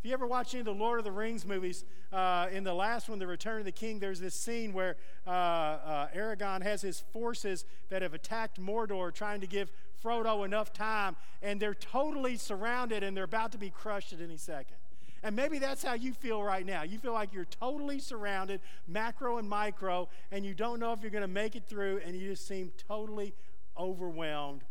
If 0.00 0.06
you 0.06 0.14
ever 0.14 0.26
watch 0.26 0.54
any 0.54 0.60
of 0.60 0.64
the 0.64 0.72
Lord 0.72 0.98
of 0.98 1.04
the 1.04 1.12
Rings 1.12 1.44
movies, 1.44 1.84
uh, 2.10 2.46
in 2.50 2.64
the 2.64 2.72
last 2.72 3.10
one, 3.10 3.18
The 3.18 3.26
Return 3.26 3.58
of 3.58 3.66
the 3.66 3.72
King, 3.72 3.98
there's 3.98 4.18
this 4.18 4.34
scene 4.34 4.72
where 4.72 4.96
uh, 5.26 5.30
uh, 5.30 6.08
Aragorn 6.16 6.62
has 6.62 6.80
his 6.80 7.00
forces 7.12 7.66
that 7.90 8.00
have 8.00 8.14
attacked 8.14 8.58
Mordor, 8.58 9.12
trying 9.12 9.42
to 9.42 9.46
give 9.46 9.70
Frodo 10.02 10.46
enough 10.46 10.72
time, 10.72 11.16
and 11.42 11.60
they're 11.60 11.74
totally 11.74 12.38
surrounded 12.38 13.02
and 13.02 13.14
they're 13.14 13.24
about 13.24 13.52
to 13.52 13.58
be 13.58 13.68
crushed 13.68 14.14
at 14.14 14.22
any 14.22 14.38
second. 14.38 14.78
And 15.22 15.36
maybe 15.36 15.58
that's 15.58 15.82
how 15.82 15.92
you 15.92 16.14
feel 16.14 16.42
right 16.42 16.64
now. 16.64 16.82
You 16.82 16.98
feel 16.98 17.12
like 17.12 17.34
you're 17.34 17.44
totally 17.44 17.98
surrounded, 17.98 18.62
macro 18.88 19.36
and 19.36 19.46
micro, 19.46 20.08
and 20.32 20.46
you 20.46 20.54
don't 20.54 20.80
know 20.80 20.94
if 20.94 21.02
you're 21.02 21.10
going 21.10 21.20
to 21.20 21.28
make 21.28 21.56
it 21.56 21.64
through, 21.68 22.00
and 22.06 22.16
you 22.16 22.30
just 22.30 22.48
seem 22.48 22.72
totally 22.88 23.34
overwhelmed 23.78 24.64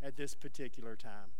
at 0.00 0.16
this 0.16 0.36
particular 0.36 0.94
time. 0.94 1.32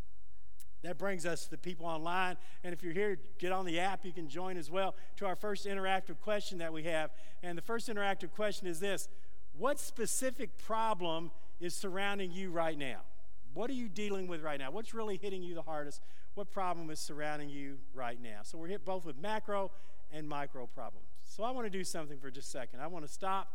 That 0.83 0.97
brings 0.97 1.25
us 1.25 1.45
to 1.45 1.51
the 1.51 1.57
people 1.57 1.85
online. 1.85 2.37
And 2.63 2.73
if 2.73 2.83
you're 2.83 2.93
here, 2.93 3.17
get 3.39 3.51
on 3.51 3.65
the 3.65 3.79
app. 3.79 4.05
You 4.05 4.13
can 4.13 4.27
join 4.27 4.57
as 4.57 4.69
well 4.69 4.95
to 5.17 5.25
our 5.25 5.35
first 5.35 5.65
interactive 5.65 6.19
question 6.21 6.59
that 6.59 6.71
we 6.71 6.83
have. 6.83 7.11
And 7.41 7.57
the 7.57 7.63
first 7.63 7.89
interactive 7.89 8.31
question 8.31 8.67
is 8.67 8.79
this 8.79 9.07
What 9.57 9.79
specific 9.79 10.57
problem 10.57 11.31
is 11.59 11.73
surrounding 11.75 12.31
you 12.31 12.51
right 12.51 12.77
now? 12.77 13.01
What 13.53 13.69
are 13.71 13.73
you 13.73 13.89
dealing 13.89 14.27
with 14.27 14.43
right 14.43 14.59
now? 14.59 14.69
What's 14.69 14.93
really 14.93 15.17
hitting 15.17 15.41
you 15.41 15.55
the 15.55 15.63
hardest? 15.63 16.01
What 16.35 16.51
problem 16.51 16.91
is 16.91 16.99
surrounding 16.99 17.49
you 17.49 17.79
right 17.95 18.21
now? 18.21 18.41
So 18.43 18.59
we're 18.59 18.67
hit 18.67 18.85
both 18.85 19.03
with 19.03 19.17
macro 19.17 19.71
and 20.13 20.29
micro 20.29 20.67
problems. 20.67 21.07
So 21.25 21.43
I 21.43 21.49
want 21.49 21.65
to 21.65 21.71
do 21.71 21.83
something 21.83 22.19
for 22.19 22.29
just 22.29 22.49
a 22.49 22.51
second. 22.51 22.81
I 22.81 22.87
want 22.87 23.05
to 23.05 23.11
stop 23.11 23.49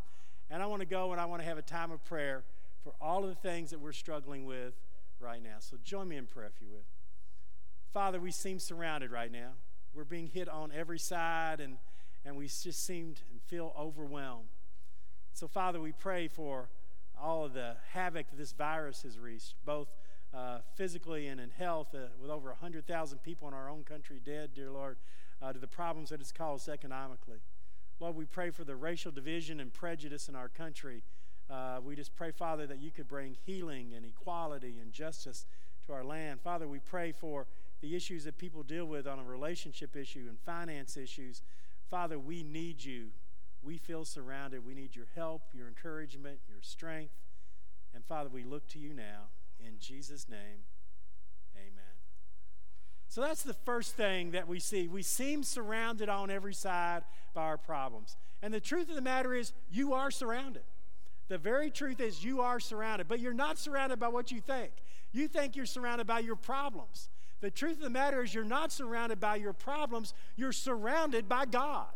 and 0.50 0.60
I 0.60 0.66
want 0.66 0.80
to 0.80 0.86
go 0.86 1.12
and 1.12 1.20
I 1.20 1.24
want 1.26 1.40
to 1.40 1.48
have 1.48 1.56
a 1.56 1.62
time 1.62 1.92
of 1.92 2.04
prayer 2.04 2.42
for 2.82 2.92
all 3.00 3.22
of 3.22 3.28
the 3.28 3.36
things 3.36 3.70
that 3.70 3.80
we're 3.80 3.92
struggling 3.92 4.44
with 4.44 4.74
right 5.20 5.42
now. 5.42 5.56
So 5.60 5.76
join 5.84 6.08
me 6.08 6.16
in 6.16 6.26
prayer 6.26 6.50
if 6.52 6.60
you 6.60 6.66
would. 6.72 6.82
Father, 7.92 8.18
we 8.18 8.30
seem 8.30 8.58
surrounded 8.58 9.10
right 9.10 9.30
now. 9.30 9.50
We're 9.92 10.04
being 10.04 10.28
hit 10.28 10.48
on 10.48 10.72
every 10.74 10.98
side 10.98 11.60
and, 11.60 11.76
and 12.24 12.36
we 12.36 12.46
just 12.46 12.86
seem 12.86 13.16
and 13.30 13.42
feel 13.42 13.74
overwhelmed. 13.78 14.48
So, 15.34 15.46
Father, 15.46 15.78
we 15.78 15.92
pray 15.92 16.26
for 16.26 16.70
all 17.20 17.44
of 17.44 17.52
the 17.52 17.76
havoc 17.90 18.30
that 18.30 18.38
this 18.38 18.52
virus 18.52 19.02
has 19.02 19.18
wreaked, 19.18 19.54
both 19.66 19.94
uh, 20.32 20.60
physically 20.74 21.26
and 21.26 21.38
in 21.38 21.50
health, 21.50 21.94
uh, 21.94 22.06
with 22.18 22.30
over 22.30 22.48
100,000 22.48 23.18
people 23.18 23.46
in 23.46 23.52
our 23.52 23.68
own 23.68 23.84
country 23.84 24.18
dead, 24.24 24.54
dear 24.54 24.70
Lord, 24.70 24.96
uh, 25.42 25.52
to 25.52 25.58
the 25.58 25.66
problems 25.66 26.08
that 26.08 26.20
it's 26.20 26.32
caused 26.32 26.70
economically. 26.70 27.40
Lord, 28.00 28.16
we 28.16 28.24
pray 28.24 28.48
for 28.48 28.64
the 28.64 28.74
racial 28.74 29.12
division 29.12 29.60
and 29.60 29.70
prejudice 29.70 30.30
in 30.30 30.34
our 30.34 30.48
country. 30.48 31.02
Uh, 31.50 31.80
we 31.84 31.94
just 31.94 32.16
pray, 32.16 32.30
Father, 32.30 32.66
that 32.66 32.80
you 32.80 32.90
could 32.90 33.06
bring 33.06 33.36
healing 33.44 33.92
and 33.94 34.06
equality 34.06 34.78
and 34.80 34.92
justice 34.92 35.44
to 35.86 35.92
our 35.92 36.02
land. 36.02 36.40
Father, 36.40 36.66
we 36.66 36.78
pray 36.78 37.12
for 37.12 37.46
the 37.82 37.94
issues 37.94 38.24
that 38.24 38.38
people 38.38 38.62
deal 38.62 38.86
with 38.86 39.06
on 39.06 39.18
a 39.18 39.24
relationship 39.24 39.96
issue 39.96 40.26
and 40.28 40.38
finance 40.40 40.96
issues. 40.96 41.42
Father, 41.90 42.18
we 42.18 42.42
need 42.42 42.82
you. 42.82 43.08
We 43.62 43.76
feel 43.76 44.04
surrounded. 44.04 44.64
We 44.64 44.74
need 44.74 44.96
your 44.96 45.08
help, 45.14 45.42
your 45.52 45.68
encouragement, 45.68 46.38
your 46.48 46.62
strength. 46.62 47.12
And 47.94 48.04
Father, 48.04 48.30
we 48.30 48.44
look 48.44 48.66
to 48.68 48.78
you 48.78 48.94
now. 48.94 49.28
In 49.60 49.74
Jesus' 49.78 50.28
name, 50.28 50.64
amen. 51.56 51.82
So 53.08 53.20
that's 53.20 53.42
the 53.42 53.54
first 53.54 53.94
thing 53.94 54.30
that 54.30 54.48
we 54.48 54.58
see. 54.58 54.88
We 54.88 55.02
seem 55.02 55.42
surrounded 55.42 56.08
on 56.08 56.30
every 56.30 56.54
side 56.54 57.02
by 57.34 57.42
our 57.42 57.58
problems. 57.58 58.16
And 58.42 58.54
the 58.54 58.60
truth 58.60 58.88
of 58.88 58.94
the 58.94 59.02
matter 59.02 59.34
is, 59.34 59.52
you 59.70 59.92
are 59.92 60.10
surrounded. 60.10 60.62
The 61.28 61.38
very 61.38 61.70
truth 61.70 62.00
is, 62.00 62.24
you 62.24 62.40
are 62.40 62.58
surrounded, 62.58 63.08
but 63.08 63.20
you're 63.20 63.34
not 63.34 63.58
surrounded 63.58 64.00
by 64.00 64.08
what 64.08 64.32
you 64.32 64.40
think. 64.40 64.72
You 65.12 65.28
think 65.28 65.56
you're 65.56 65.66
surrounded 65.66 66.06
by 66.06 66.20
your 66.20 66.36
problems. 66.36 67.10
The 67.42 67.50
truth 67.50 67.78
of 67.78 67.82
the 67.82 67.90
matter 67.90 68.22
is, 68.22 68.32
you're 68.32 68.44
not 68.44 68.70
surrounded 68.70 69.18
by 69.18 69.36
your 69.36 69.52
problems, 69.52 70.14
you're 70.36 70.52
surrounded 70.52 71.28
by 71.28 71.44
God. 71.44 71.90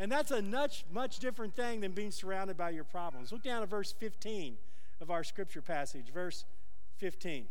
And 0.00 0.10
that's 0.10 0.32
a 0.32 0.42
much, 0.42 0.84
much 0.92 1.20
different 1.20 1.54
thing 1.54 1.80
than 1.80 1.92
being 1.92 2.10
surrounded 2.10 2.56
by 2.56 2.70
your 2.70 2.84
problems. 2.84 3.30
Look 3.30 3.42
down 3.42 3.62
at 3.62 3.70
verse 3.70 3.92
15 3.92 4.56
of 5.00 5.10
our 5.10 5.22
scripture 5.22 5.62
passage. 5.62 6.06
Verse 6.12 6.44
15. 6.98 7.46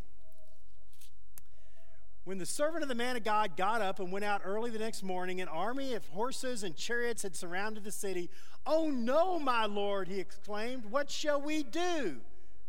When 2.25 2.39
the 2.39 2.45
servant 2.45 2.83
of 2.83 2.89
the 2.89 2.95
man 2.95 3.15
of 3.15 3.23
God 3.23 3.55
got 3.55 3.81
up 3.81 3.99
and 3.99 4.11
went 4.11 4.25
out 4.25 4.41
early 4.43 4.69
the 4.69 4.77
next 4.77 5.01
morning, 5.01 5.39
an 5.39 5.47
army 5.47 5.93
of 5.93 6.05
horses 6.09 6.63
and 6.63 6.75
chariots 6.75 7.23
had 7.23 7.35
surrounded 7.35 7.85
the 7.85 7.91
city. 7.91 8.29
Oh 8.65 8.89
no, 8.89 9.39
my 9.39 9.65
lord, 9.65 10.09
he 10.09 10.19
exclaimed. 10.19 10.85
What 10.85 11.09
shall 11.09 11.41
we 11.41 11.63
do? 11.63 12.17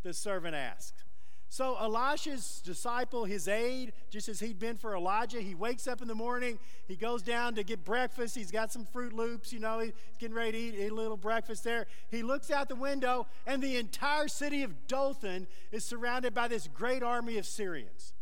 The 0.03 0.13
servant 0.13 0.55
asked. 0.55 1.03
So 1.51 1.75
Elisha's 1.75 2.61
disciple, 2.63 3.25
his 3.25 3.49
aide, 3.49 3.91
just 4.09 4.29
as 4.29 4.39
he'd 4.39 4.57
been 4.57 4.77
for 4.77 4.95
Elijah, 4.95 5.41
he 5.41 5.53
wakes 5.53 5.85
up 5.85 6.01
in 6.01 6.07
the 6.07 6.15
morning, 6.15 6.57
he 6.87 6.95
goes 6.95 7.21
down 7.21 7.55
to 7.55 7.63
get 7.63 7.83
breakfast. 7.83 8.35
He's 8.35 8.51
got 8.51 8.71
some 8.71 8.85
Froot 8.85 9.11
Loops, 9.11 9.51
you 9.51 9.59
know, 9.59 9.79
he's 9.79 9.91
getting 10.17 10.33
ready 10.33 10.53
to 10.53 10.57
eat, 10.57 10.75
eat 10.81 10.91
a 10.93 10.95
little 10.95 11.17
breakfast 11.17 11.65
there. 11.65 11.87
He 12.09 12.23
looks 12.23 12.51
out 12.51 12.69
the 12.69 12.75
window, 12.75 13.27
and 13.45 13.61
the 13.61 13.75
entire 13.75 14.29
city 14.29 14.63
of 14.63 14.87
Dothan 14.87 15.45
is 15.73 15.83
surrounded 15.83 16.33
by 16.33 16.47
this 16.47 16.69
great 16.73 17.03
army 17.03 17.37
of 17.37 17.45
Syrians. 17.45 18.13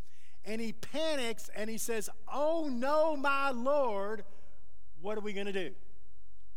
And 0.43 0.59
he 0.59 0.73
panics 0.73 1.51
and 1.55 1.69
he 1.69 1.77
says, 1.77 2.09
Oh 2.33 2.67
no, 2.67 3.15
my 3.15 3.51
Lord, 3.51 4.23
what 5.01 5.19
are 5.19 5.21
we 5.21 5.33
going 5.33 5.45
to 5.45 5.53
do? 5.53 5.75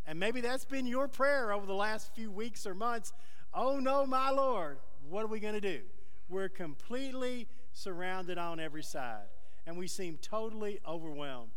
And 0.07 0.19
maybe 0.19 0.41
that's 0.41 0.65
been 0.65 0.87
your 0.87 1.07
prayer 1.07 1.53
over 1.53 1.67
the 1.67 1.75
last 1.75 2.15
few 2.15 2.31
weeks 2.31 2.65
or 2.65 2.73
months. 2.73 3.13
Oh 3.53 3.79
no, 3.79 4.07
my 4.07 4.31
Lord, 4.31 4.79
what 5.07 5.23
are 5.23 5.27
we 5.27 5.39
going 5.39 5.53
to 5.53 5.61
do? 5.61 5.81
We're 6.29 6.49
completely 6.49 7.47
surrounded 7.73 8.37
on 8.37 8.59
every 8.59 8.83
side, 8.83 9.27
and 9.65 9.77
we 9.77 9.87
seem 9.87 10.17
totally 10.21 10.79
overwhelmed. 10.87 11.51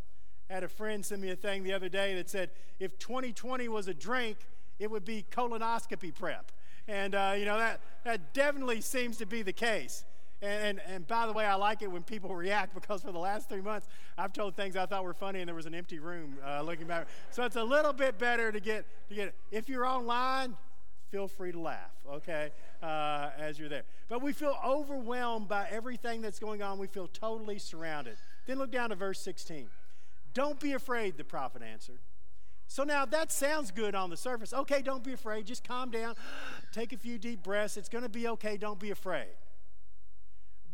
I 0.49 0.53
had 0.53 0.63
a 0.63 0.69
friend 0.69 1.05
send 1.05 1.21
me 1.21 1.31
a 1.31 1.35
thing 1.35 1.63
the 1.63 1.73
other 1.73 1.89
day 1.89 2.15
that 2.15 2.29
said 2.29 2.51
if 2.79 2.97
2020 2.99 3.67
was 3.67 3.87
a 3.87 3.93
drink, 3.93 4.37
it 4.79 4.89
would 4.89 5.03
be 5.03 5.25
colonoscopy 5.29 6.13
prep. 6.13 6.51
And, 6.87 7.15
uh, 7.15 7.33
you 7.37 7.45
know, 7.45 7.57
that, 7.57 7.81
that 8.05 8.33
definitely 8.33 8.79
seems 8.81 9.17
to 9.17 9.25
be 9.25 9.41
the 9.41 9.51
case. 9.51 10.05
And, 10.41 10.79
and, 10.79 10.81
and, 10.87 11.07
by 11.07 11.25
the 11.25 11.33
way, 11.33 11.45
I 11.45 11.55
like 11.55 11.81
it 11.81 11.91
when 11.91 12.03
people 12.03 12.33
react 12.35 12.73
because 12.73 13.01
for 13.01 13.11
the 13.11 13.19
last 13.19 13.49
three 13.49 13.61
months, 13.61 13.87
I've 14.17 14.31
told 14.31 14.55
things 14.55 14.75
I 14.75 14.85
thought 14.85 15.03
were 15.03 15.13
funny 15.13 15.39
and 15.39 15.47
there 15.47 15.55
was 15.55 15.65
an 15.65 15.75
empty 15.75 15.99
room 15.99 16.37
uh, 16.45 16.61
looking 16.61 16.87
back. 16.87 17.07
So 17.31 17.43
it's 17.43 17.55
a 17.55 17.63
little 17.63 17.93
bit 17.93 18.17
better 18.17 18.51
to 18.51 18.59
get, 18.59 18.85
to 19.09 19.15
get, 19.15 19.35
if 19.51 19.67
you're 19.67 19.85
online, 19.85 20.55
feel 21.09 21.27
free 21.27 21.51
to 21.51 21.59
laugh, 21.59 21.91
okay, 22.09 22.51
uh, 22.81 23.29
as 23.37 23.57
you're 23.59 23.69
there. 23.69 23.83
But 24.09 24.21
we 24.21 24.33
feel 24.33 24.57
overwhelmed 24.65 25.47
by 25.47 25.67
everything 25.69 26.21
that's 26.21 26.39
going 26.39 26.61
on. 26.61 26.77
We 26.77 26.87
feel 26.87 27.07
totally 27.07 27.59
surrounded. 27.59 28.17
Then 28.45 28.57
look 28.57 28.71
down 28.71 28.89
to 28.89 28.95
verse 28.95 29.19
16. 29.19 29.67
Don't 30.33 30.59
be 30.59 30.73
afraid, 30.73 31.17
the 31.17 31.23
prophet 31.23 31.61
answered. 31.61 31.99
So 32.67 32.83
now 32.83 33.05
that 33.05 33.31
sounds 33.31 33.71
good 33.71 33.95
on 33.95 34.09
the 34.09 34.17
surface. 34.17 34.53
Okay, 34.53 34.81
don't 34.81 35.03
be 35.03 35.13
afraid. 35.13 35.45
Just 35.45 35.67
calm 35.67 35.89
down. 35.89 36.15
Take 36.71 36.93
a 36.93 36.97
few 36.97 37.17
deep 37.17 37.43
breaths. 37.43 37.77
It's 37.77 37.89
going 37.89 38.03
to 38.03 38.09
be 38.09 38.27
okay. 38.27 38.57
Don't 38.57 38.79
be 38.79 38.91
afraid. 38.91 39.29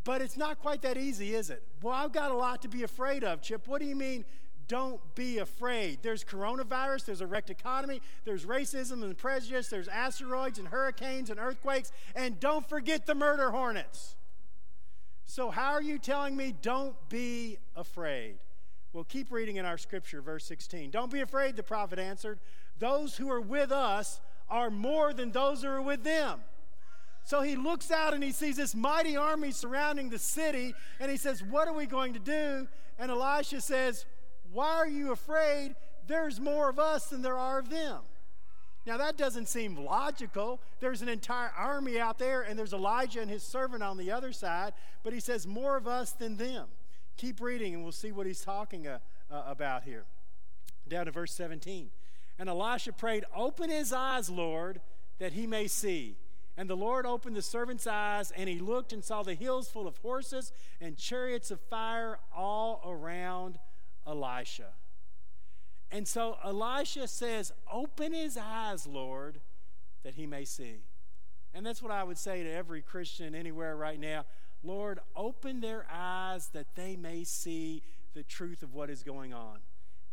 But 0.04 0.22
it's 0.22 0.36
not 0.36 0.60
quite 0.60 0.82
that 0.82 0.98
easy, 0.98 1.34
is 1.34 1.50
it? 1.50 1.64
Well, 1.82 1.94
I've 1.94 2.12
got 2.12 2.32
a 2.32 2.36
lot 2.36 2.62
to 2.64 2.68
be 2.68 2.84
afraid 2.84 3.24
of, 3.24 3.42
Chip. 3.42 3.68
What 3.68 3.80
do 3.80 3.88
you 3.88 3.96
mean 3.96 4.26
don't 4.74 5.14
be 5.14 5.38
afraid. 5.38 6.00
There's 6.02 6.24
coronavirus, 6.24 7.06
there's 7.06 7.22
a 7.22 7.28
wrecked 7.28 7.52
economy, 7.52 8.02
there's 8.26 8.48
racism 8.48 9.04
and 9.04 9.16
prejudice, 9.16 9.68
there's 9.68 9.88
asteroids 9.88 10.58
and 10.58 10.68
hurricanes 10.68 11.30
and 11.30 11.40
earthquakes, 11.40 11.92
and 12.16 12.40
don't 12.40 12.68
forget 12.68 13.06
the 13.06 13.14
murder 13.14 13.52
hornets. 13.52 14.16
So, 15.28 15.52
how 15.52 15.74
are 15.74 15.82
you 15.84 16.00
telling 16.00 16.36
me 16.36 16.56
don't 16.60 16.96
be 17.08 17.60
afraid? 17.76 18.38
Well, 18.94 19.04
keep 19.04 19.32
reading 19.32 19.58
in 19.58 19.66
our 19.68 19.78
scripture, 19.78 20.24
verse 20.24 20.44
16. 20.46 20.90
Don't 20.90 21.12
be 21.12 21.22
afraid, 21.22 21.56
the 21.56 21.62
prophet 21.62 22.00
answered. 22.00 22.40
Those 22.80 23.16
who 23.16 23.30
are 23.30 23.42
with 23.42 23.72
us 23.72 24.22
are 24.50 24.72
more 24.72 25.14
than 25.14 25.32
those 25.32 25.62
who 25.62 25.70
are 25.70 25.84
with 25.84 26.04
them. 26.04 26.40
So 27.26 27.44
he 27.44 27.56
looks 27.56 27.92
out 27.92 28.16
and 28.16 28.24
he 28.24 28.32
sees 28.32 28.58
this 28.58 28.74
mighty 28.74 29.16
army 29.16 29.52
surrounding 29.52 30.10
the 30.10 30.18
city, 30.18 30.74
and 31.00 31.12
he 31.12 31.18
says, 31.18 31.44
What 31.44 31.68
are 31.68 31.76
we 31.76 31.86
going 31.86 32.14
to 32.14 32.20
do? 32.20 32.68
And 32.98 33.12
Elisha 33.12 33.62
says, 33.62 34.06
why 34.54 34.76
are 34.76 34.88
you 34.88 35.12
afraid? 35.12 35.76
There's 36.08 36.40
more 36.40 36.70
of 36.70 36.80
us 36.80 37.08
than 37.08 37.22
there 37.22 37.38
are 37.38 37.60
of 37.60 37.70
them. 37.70 38.02
Now, 38.86 38.98
that 38.98 39.18
doesn't 39.18 39.48
seem 39.48 39.86
logical. 39.86 40.60
There's 40.82 41.02
an 41.02 41.08
entire 41.08 41.52
army 41.58 42.00
out 42.00 42.20
there, 42.20 42.42
and 42.42 42.60
there's 42.60 42.74
Elijah 42.74 43.22
and 43.22 43.30
his 43.30 43.42
servant 43.42 43.82
on 43.82 43.98
the 43.98 44.12
other 44.12 44.34
side, 44.34 44.74
but 45.04 45.14
he 45.14 45.22
says, 45.22 45.48
More 45.48 45.78
of 45.78 45.88
us 45.88 46.12
than 46.12 46.36
them. 46.36 46.68
Keep 47.16 47.40
reading, 47.40 47.74
and 47.74 47.84
we'll 47.84 47.94
see 47.94 48.12
what 48.12 48.28
he's 48.28 48.42
talking 48.42 48.88
uh, 48.88 49.00
uh, 49.32 49.44
about 49.48 49.84
here. 49.84 50.04
Down 50.88 51.06
to 51.06 51.12
verse 51.12 51.34
17. 51.34 51.92
And 52.38 52.50
Elisha 52.50 52.92
prayed, 52.92 53.24
Open 53.34 53.70
his 53.70 53.94
eyes, 53.94 54.30
Lord, 54.30 54.82
that 55.20 55.32
he 55.32 55.48
may 55.48 55.68
see. 55.68 56.18
And 56.58 56.70
the 56.70 56.76
Lord 56.76 57.06
opened 57.06 57.38
the 57.38 57.42
servant's 57.42 57.88
eyes, 57.88 58.32
and 58.32 58.50
he 58.50 58.60
looked 58.60 58.92
and 58.92 59.04
saw 59.04 59.24
the 59.24 59.34
hills 59.34 59.70
full 59.70 59.88
of 59.88 59.98
horses 59.98 60.52
and 60.82 60.98
chariots 60.98 61.52
of 61.52 61.62
fire 61.62 62.20
all 62.36 62.82
around 62.86 63.60
Elisha. 64.08 64.74
And 65.92 66.08
so 66.08 66.38
Elisha 66.44 67.08
says, 67.08 67.54
Open 67.72 68.14
his 68.14 68.38
eyes, 68.38 68.88
Lord, 68.88 69.40
that 70.04 70.16
he 70.16 70.26
may 70.26 70.46
see. 70.46 70.84
And 71.54 71.66
that's 71.66 71.82
what 71.82 71.92
I 71.92 72.04
would 72.04 72.18
say 72.18 72.44
to 72.44 72.52
every 72.52 72.82
Christian 72.82 73.36
anywhere 73.36 73.76
right 73.76 74.00
now. 74.00 74.26
Lord, 74.64 75.00
open 75.16 75.62
their 75.62 75.86
eyes 75.92 76.48
that 76.54 76.68
they 76.76 76.96
may 76.96 77.24
see 77.24 77.84
the 78.14 78.24
truth 78.24 78.64
of 78.64 78.74
what 78.74 78.90
is 78.90 79.04
going 79.04 79.34
on. 79.34 79.60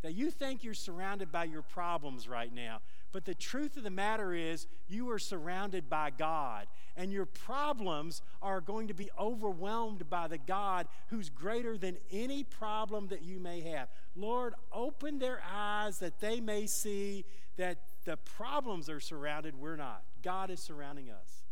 That 0.03 0.15
you 0.15 0.31
think 0.31 0.65
you're 0.65 0.75
surrounded 0.75 1.31
by 1.31 1.45
your 1.45 1.63
problems 1.63 2.29
right 2.29 2.53
now, 2.53 2.81
but 3.13 3.25
the 3.25 3.35
truth 3.35 3.77
of 3.77 3.83
the 3.83 3.91
matter 3.91 4.35
is, 4.35 4.67
you 4.89 5.11
are 5.11 5.19
surrounded 5.19 5.89
by 5.89 6.11
God, 6.11 6.67
and 6.97 7.13
your 7.13 7.27
problems 7.27 8.23
are 8.41 8.61
going 8.61 8.89
to 8.89 8.95
be 8.95 9.11
overwhelmed 9.19 10.09
by 10.09 10.29
the 10.29 10.39
God 10.39 10.87
who's 11.09 11.29
greater 11.29 11.77
than 11.77 11.97
any 12.11 12.45
problem 12.45 13.09
that 13.09 13.23
you 13.23 13.41
may 13.41 13.61
have. 13.63 13.89
Lord, 14.15 14.55
open 14.73 15.19
their 15.19 15.41
eyes 15.53 15.99
that 15.99 16.21
they 16.21 16.41
may 16.41 16.67
see 16.67 17.25
that 17.57 17.79
the 18.05 18.17
problems 18.17 18.89
are 18.89 19.01
surrounded, 19.01 19.55
we're 19.57 19.77
not. 19.77 20.03
God 20.23 20.51
is 20.51 20.61
surrounding 20.61 21.11
us. 21.11 21.45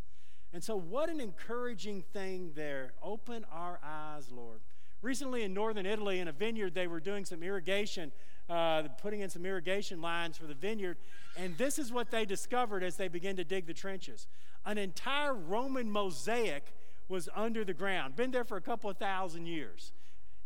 And 0.53 0.63
so, 0.63 0.75
what 0.75 1.09
an 1.09 1.19
encouraging 1.19 2.03
thing 2.13 2.51
there. 2.55 2.93
Open 3.03 3.45
our 3.51 3.79
eyes, 3.83 4.31
Lord. 4.31 4.61
Recently 5.01 5.43
in 5.43 5.53
northern 5.53 5.85
Italy, 5.85 6.19
in 6.19 6.27
a 6.27 6.31
vineyard, 6.31 6.73
they 6.73 6.87
were 6.87 6.99
doing 6.99 7.23
some 7.23 7.43
irrigation 7.43 8.11
uh, 8.49 8.83
putting 9.01 9.21
in 9.21 9.29
some 9.29 9.45
irrigation 9.45 10.01
lines 10.01 10.37
for 10.37 10.47
the 10.47 10.53
vineyard. 10.53 10.97
And 11.37 11.57
this 11.57 11.77
is 11.77 11.91
what 11.91 12.11
they 12.11 12.25
discovered 12.25 12.83
as 12.83 12.95
they 12.95 13.07
began 13.07 13.35
to 13.35 13.43
dig 13.43 13.67
the 13.67 13.73
trenches 13.73 14.27
an 14.65 14.77
entire 14.77 15.33
Roman 15.33 15.89
mosaic 15.89 16.73
was 17.07 17.29
under 17.35 17.63
the 17.63 17.73
ground, 17.73 18.15
been 18.15 18.31
there 18.31 18.43
for 18.43 18.57
a 18.57 18.61
couple 18.61 18.89
of 18.89 18.97
thousand 18.97 19.47
years. 19.47 19.91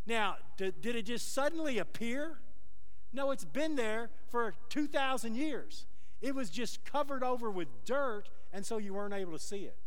Now, 0.05 0.37
did, 0.57 0.81
did 0.81 0.95
it 0.95 1.03
just 1.03 1.33
suddenly 1.33 1.77
appear? 1.77 2.39
No, 3.11 3.31
it's 3.31 3.45
been 3.45 3.75
there 3.75 4.09
for 4.29 4.53
2,000 4.69 5.35
years. 5.35 5.85
It 6.21 6.33
was 6.33 6.49
just 6.49 6.85
covered 6.85 7.23
over 7.23 7.51
with 7.51 7.67
dirt, 7.85 8.29
and 8.53 8.65
so 8.65 8.77
you 8.77 8.93
weren't 8.93 9.13
able 9.13 9.33
to 9.33 9.39
see 9.39 9.63
it. 9.65 9.77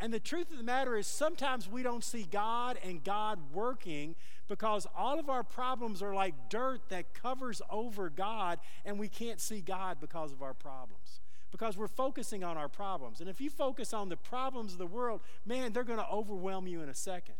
And 0.00 0.12
the 0.12 0.20
truth 0.20 0.50
of 0.50 0.58
the 0.58 0.64
matter 0.64 0.96
is, 0.96 1.06
sometimes 1.06 1.68
we 1.68 1.82
don't 1.82 2.04
see 2.04 2.26
God 2.30 2.78
and 2.84 3.02
God 3.02 3.38
working 3.52 4.14
because 4.46 4.86
all 4.96 5.18
of 5.18 5.28
our 5.28 5.42
problems 5.42 6.02
are 6.02 6.14
like 6.14 6.48
dirt 6.48 6.88
that 6.88 7.12
covers 7.14 7.60
over 7.70 8.08
God, 8.08 8.60
and 8.84 8.98
we 8.98 9.08
can't 9.08 9.40
see 9.40 9.60
God 9.60 9.98
because 10.00 10.32
of 10.32 10.42
our 10.42 10.54
problems. 10.54 11.20
Because 11.50 11.76
we're 11.76 11.88
focusing 11.88 12.44
on 12.44 12.56
our 12.56 12.68
problems. 12.68 13.20
And 13.20 13.28
if 13.28 13.40
you 13.40 13.50
focus 13.50 13.92
on 13.92 14.08
the 14.08 14.16
problems 14.16 14.72
of 14.72 14.78
the 14.78 14.86
world, 14.86 15.20
man, 15.44 15.72
they're 15.72 15.84
going 15.84 15.98
to 15.98 16.08
overwhelm 16.08 16.66
you 16.66 16.82
in 16.82 16.88
a 16.88 16.94
second. 16.94 17.34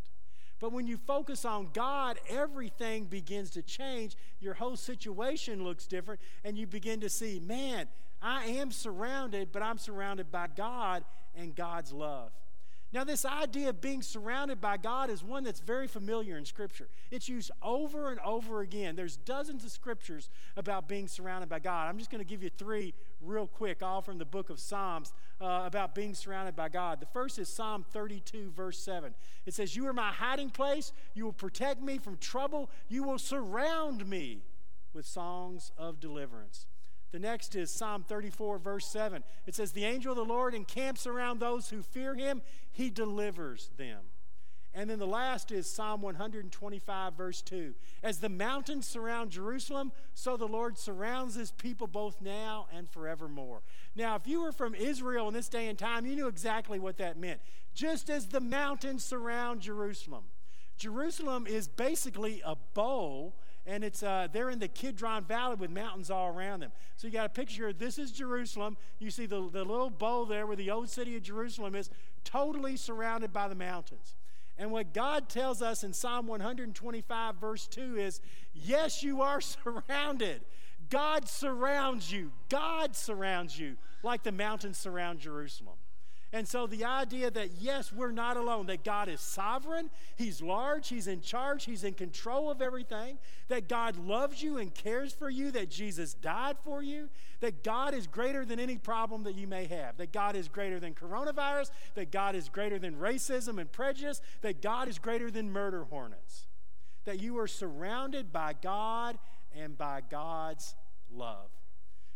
But 0.61 0.73
when 0.73 0.87
you 0.87 0.97
focus 0.97 1.45
on 1.45 1.69
God, 1.73 2.19
everything 2.29 3.05
begins 3.05 3.51
to 3.51 3.63
change. 3.63 4.17
Your 4.41 4.55
whole 4.55 4.77
situation 4.77 5.63
looks 5.63 5.87
different, 5.87 6.21
and 6.43 6.59
you 6.59 6.67
begin 6.67 7.01
to 7.01 7.09
see, 7.09 7.39
man, 7.39 7.87
I 8.21 8.47
am 8.47 8.73
surrounded, 8.73 9.53
but 9.53 9.63
I'm 9.63 9.79
surrounded 9.79 10.33
by 10.33 10.49
God 10.49 11.05
and 11.37 11.55
God's 11.55 11.93
love. 11.93 12.33
Now, 12.91 13.05
this 13.05 13.27
idea 13.27 13.69
of 13.69 13.83
being 13.83 14.01
surrounded 14.01 14.63
by 14.63 14.79
God 14.79 15.11
is 15.11 15.23
one 15.23 15.45
that's 15.45 15.61
very 15.61 15.87
familiar 15.87 16.39
in 16.39 16.47
Scripture. 16.47 16.89
It's 17.11 17.29
used 17.29 17.51
over 17.63 18.11
and 18.11 18.19
over 18.21 18.63
again. 18.63 18.97
There's 18.97 19.19
dozens 19.19 19.63
of 19.63 19.71
scriptures 19.71 20.31
about 20.57 20.89
being 20.89 21.07
surrounded 21.07 21.51
by 21.51 21.59
God. 21.59 21.89
I'm 21.89 21.99
just 21.99 22.11
going 22.11 22.25
to 22.25 22.29
give 22.29 22.43
you 22.43 22.49
three 22.49 22.95
real 23.21 23.47
quick, 23.47 23.83
all 23.83 24.01
from 24.01 24.17
the 24.17 24.25
book 24.25 24.49
of 24.49 24.59
Psalms, 24.59 25.13
uh, 25.39 25.65
about 25.67 25.95
being 25.95 26.15
surrounded 26.15 26.57
by 26.57 26.71
God. 26.71 26.99
The 27.01 27.07
first 27.07 27.39
is 27.39 27.51
Psalm 27.51 27.85
32, 27.93 28.53
verse 28.57 28.79
7. 28.79 29.15
It 29.45 29.53
says, 29.53 29.77
You 29.77 29.87
are 29.87 29.93
my 29.93 30.11
hiding 30.11 30.49
place. 30.49 30.93
You 31.15 31.27
will 31.27 31.35
protect 31.35 31.83
me 31.83 31.99
from 31.99 32.17
trouble. 32.17 32.71
You 32.89 33.05
will 33.05 33.19
surround 33.19 34.07
me 34.07 34.45
with 34.95 35.05
songs 35.05 35.73
of 35.77 36.01
deliverance. 36.01 36.65
The 37.11 37.19
next 37.19 37.55
is 37.55 37.71
Psalm 37.71 38.05
34, 38.07 38.59
verse 38.59 38.87
7. 38.87 39.25
It 39.47 39.55
says, 39.55 39.73
The 39.73 39.85
angel 39.85 40.13
of 40.13 40.19
the 40.19 40.25
Lord 40.25 40.55
encamps 40.55 41.07
around 41.07 41.41
those 41.41 41.71
who 41.71 41.83
fear 41.83 42.15
him, 42.15 42.43
he 42.71 42.91
delivers 42.91 43.71
them. 43.77 44.01
And 44.75 44.89
then 44.89 44.99
the 44.99 45.07
last 45.07 45.51
is 45.51 45.69
Psalm 45.69 46.03
125, 46.03 47.15
verse 47.15 47.41
2. 47.43 47.75
As 48.03 48.19
the 48.19 48.29
mountains 48.29 48.87
surround 48.87 49.31
Jerusalem, 49.31 49.93
so 50.15 50.37
the 50.37 50.47
Lord 50.47 50.77
surrounds 50.77 51.35
his 51.35 51.51
people 51.51 51.87
both 51.87 52.21
now 52.21 52.69
and 52.73 52.89
forevermore. 52.91 53.63
Now, 53.97 54.15
if 54.17 54.27
you 54.27 54.43
were 54.43 54.53
from 54.53 54.75
Israel 54.75 55.27
in 55.29 55.35
this 55.35 55.49
day 55.49 55.69
and 55.69 55.79
time, 55.79 56.05
you 56.05 56.15
knew 56.15 56.29
exactly 56.29 56.79
what 56.79 56.99
that 56.99 57.19
meant. 57.19 57.41
Just 57.75 58.11
as 58.11 58.27
the 58.27 58.41
mountains 58.41 59.03
surround 59.03 59.63
Jerusalem. 59.63 60.25
Jerusalem 60.77 61.47
is 61.47 61.67
basically 61.67 62.41
a 62.45 62.55
bowl 62.75 63.35
and 63.69 63.85
it's 63.85 64.03
uh, 64.03 64.29
they're 64.33 64.51
in 64.51 64.59
the 64.59 64.69
Kidron 64.69 65.25
Valley 65.25 65.57
with 65.57 65.71
mountains 65.71 66.11
all 66.11 66.29
around 66.29 66.61
them. 66.61 66.73
So 66.97 67.07
you 67.07 67.13
got 67.13 67.27
a 67.27 67.29
picture. 67.29 67.73
This 67.73 67.99
is 67.99 68.11
Jerusalem. 68.11 68.77
You 68.99 69.11
see 69.11 69.27
the, 69.27 69.49
the 69.51 69.63
little 69.63 69.91
bowl 69.91 70.25
there 70.25 70.47
where 70.47 70.57
the 70.57 70.71
old 70.71 70.89
city 70.89 71.17
of 71.17 71.23
Jerusalem 71.23 71.75
is, 71.75 71.91
totally 72.25 72.77
surrounded 72.77 73.33
by 73.33 73.49
the 73.49 73.55
mountains. 73.55 74.17
And 74.59 74.73
what 74.73 74.93
God 74.93 75.29
tells 75.29 75.63
us 75.63 75.85
in 75.85 75.93
Psalm 75.93 76.27
125, 76.27 77.37
verse 77.37 77.67
2 77.69 77.97
is 77.97 78.21
yes, 78.53 79.03
you 79.03 79.23
are 79.23 79.41
surrounded. 79.89 80.41
God 80.91 81.29
surrounds 81.29 82.11
you. 82.11 82.33
God 82.49 82.97
surrounds 82.97 83.59
you 83.59 83.77
like 84.03 84.23
the 84.23 84.33
mountains 84.33 84.79
surround 84.79 85.21
Jerusalem. 85.21 85.77
And 86.31 86.47
so 86.47 86.67
the 86.67 86.85
idea 86.85 87.31
that, 87.31 87.53
yes, 87.59 87.91
we're 87.91 88.11
not 88.11 88.37
alone, 88.37 88.67
that 88.67 88.85
God 88.85 89.09
is 89.09 89.21
sovereign, 89.21 89.89
He's 90.17 90.43
large, 90.43 90.89
He's 90.89 91.07
in 91.07 91.23
charge, 91.23 91.65
He's 91.65 91.85
in 91.85 91.95
control 91.95 92.51
of 92.51 92.61
everything, 92.61 93.19
that 93.49 93.67
God 93.67 93.97
loves 93.97 94.43
you 94.43 94.59
and 94.59 94.75
cares 94.75 95.15
for 95.15 95.31
you, 95.31 95.51
that 95.53 95.71
Jesus 95.71 96.13
died 96.13 96.57
for 96.63 96.83
you, 96.83 97.09
that 97.41 97.65
God 97.65 97.95
is 97.95 98.07
greater 98.07 98.45
than 98.45 98.61
any 98.61 98.77
problem 98.77 99.23
that 99.23 99.37
you 99.37 99.47
may 99.47 99.65
have, 99.67 99.97
that 99.97 100.13
God 100.13 100.37
is 100.37 100.49
greater 100.49 100.79
than 100.79 100.93
coronavirus, 100.93 101.71
that 101.95 102.13
God 102.13 102.35
is 102.35 102.51
greater 102.51 102.79
than 102.79 102.97
racism 102.97 103.59
and 103.59 103.73
prejudice, 103.73 104.21
that 104.43 104.61
God 104.61 104.87
is 104.87 104.99
greater 104.99 105.31
than 105.31 105.51
murder 105.51 105.85
hornets, 105.85 106.47
that 107.07 107.23
you 107.23 107.39
are 107.39 107.49
surrounded 107.49 108.35
by 108.35 108.55
God 108.61 109.19
and 109.57 109.79
by 109.79 110.03
God's 110.11 110.75
love. 111.11 111.49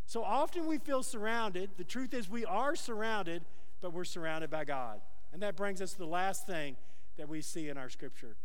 So 0.04 0.22
often 0.22 0.66
we 0.66 0.76
feel 0.76 1.02
surrounded. 1.02 1.70
The 1.78 1.84
truth 1.84 2.12
is, 2.12 2.28
we 2.28 2.44
are 2.44 2.76
surrounded 2.76 3.42
but 3.82 3.92
we're 3.92 4.04
surrounded 4.04 4.48
by 4.48 4.64
God. 4.64 5.00
And 5.32 5.42
that 5.42 5.56
brings 5.56 5.82
us 5.82 5.92
to 5.92 5.98
the 5.98 6.06
last 6.06 6.46
thing 6.46 6.76
that 7.18 7.28
we 7.28 7.42
see 7.42 7.68
in 7.68 7.76
our 7.76 7.90
scripture 7.90 8.36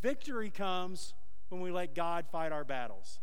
victory 0.00 0.50
comes 0.50 1.14
when 1.48 1.60
we 1.60 1.70
let 1.70 1.94
God 1.94 2.26
fight 2.30 2.52
our 2.52 2.64
battles. 2.64 3.18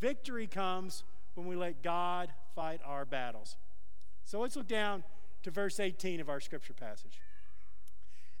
Victory 0.00 0.46
comes 0.46 1.04
when 1.34 1.46
we 1.46 1.56
let 1.56 1.82
God 1.82 2.32
fight 2.54 2.80
our 2.84 3.04
battles. 3.04 3.56
So 4.24 4.40
let's 4.40 4.56
look 4.56 4.68
down 4.68 5.02
to 5.42 5.50
verse 5.50 5.80
18 5.80 6.20
of 6.20 6.28
our 6.28 6.40
scripture 6.40 6.72
passage. 6.72 7.20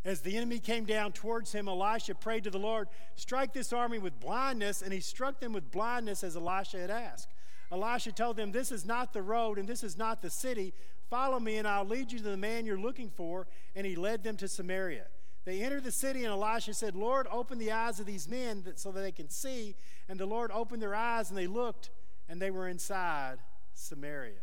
As 0.04 0.20
the 0.20 0.36
enemy 0.36 0.58
came 0.58 0.84
down 0.84 1.12
towards 1.12 1.52
him, 1.52 1.66
Elisha 1.66 2.14
prayed 2.14 2.44
to 2.44 2.50
the 2.50 2.58
Lord, 2.58 2.88
Strike 3.16 3.54
this 3.54 3.72
army 3.72 3.98
with 3.98 4.20
blindness. 4.20 4.82
And 4.82 4.92
he 4.92 5.00
struck 5.00 5.40
them 5.40 5.52
with 5.52 5.70
blindness 5.70 6.22
as 6.22 6.36
Elisha 6.36 6.78
had 6.78 6.90
asked. 6.90 7.28
Elisha 7.72 8.12
told 8.12 8.36
them, 8.36 8.52
This 8.52 8.70
is 8.70 8.84
not 8.84 9.12
the 9.12 9.22
road 9.22 9.58
and 9.58 9.66
this 9.66 9.82
is 9.82 9.96
not 9.96 10.20
the 10.20 10.30
city, 10.30 10.74
Follow 11.10 11.38
me, 11.38 11.56
and 11.58 11.68
I'll 11.68 11.86
lead 11.86 12.12
you 12.12 12.18
to 12.18 12.24
the 12.24 12.36
man 12.36 12.66
you're 12.66 12.78
looking 12.78 13.10
for. 13.10 13.46
And 13.74 13.86
he 13.86 13.96
led 13.96 14.24
them 14.24 14.36
to 14.38 14.48
Samaria. 14.48 15.06
They 15.44 15.60
entered 15.60 15.84
the 15.84 15.92
city, 15.92 16.24
and 16.24 16.32
Elisha 16.32 16.72
said, 16.72 16.96
Lord, 16.96 17.26
open 17.30 17.58
the 17.58 17.72
eyes 17.72 18.00
of 18.00 18.06
these 18.06 18.28
men 18.28 18.64
so 18.76 18.90
that 18.92 19.00
they 19.00 19.12
can 19.12 19.28
see. 19.28 19.76
And 20.08 20.18
the 20.18 20.26
Lord 20.26 20.50
opened 20.52 20.80
their 20.80 20.94
eyes, 20.94 21.28
and 21.28 21.38
they 21.38 21.46
looked, 21.46 21.90
and 22.28 22.40
they 22.40 22.50
were 22.50 22.68
inside 22.68 23.36
Samaria. 23.74 24.40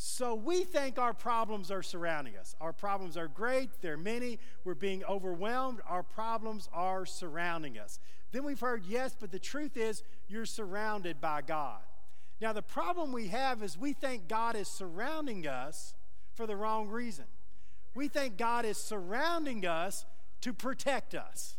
So 0.00 0.34
we 0.36 0.62
think 0.62 0.96
our 0.98 1.12
problems 1.12 1.72
are 1.72 1.82
surrounding 1.82 2.36
us. 2.36 2.54
Our 2.60 2.72
problems 2.72 3.16
are 3.16 3.26
great, 3.26 3.70
they're 3.80 3.96
many, 3.96 4.38
we're 4.62 4.74
being 4.74 5.02
overwhelmed, 5.04 5.80
our 5.88 6.04
problems 6.04 6.68
are 6.72 7.04
surrounding 7.04 7.78
us. 7.78 7.98
Then 8.30 8.44
we've 8.44 8.60
heard, 8.60 8.84
yes, 8.86 9.16
but 9.18 9.32
the 9.32 9.40
truth 9.40 9.76
is, 9.76 10.04
you're 10.28 10.46
surrounded 10.46 11.20
by 11.20 11.42
God. 11.42 11.80
Now, 12.40 12.52
the 12.52 12.62
problem 12.62 13.12
we 13.12 13.28
have 13.28 13.62
is 13.62 13.76
we 13.76 13.92
think 13.92 14.28
God 14.28 14.54
is 14.54 14.68
surrounding 14.68 15.46
us 15.46 15.94
for 16.34 16.46
the 16.46 16.56
wrong 16.56 16.88
reason. 16.88 17.24
We 17.94 18.08
think 18.08 18.36
God 18.36 18.64
is 18.64 18.78
surrounding 18.78 19.66
us 19.66 20.06
to 20.42 20.52
protect 20.52 21.14
us. 21.14 21.56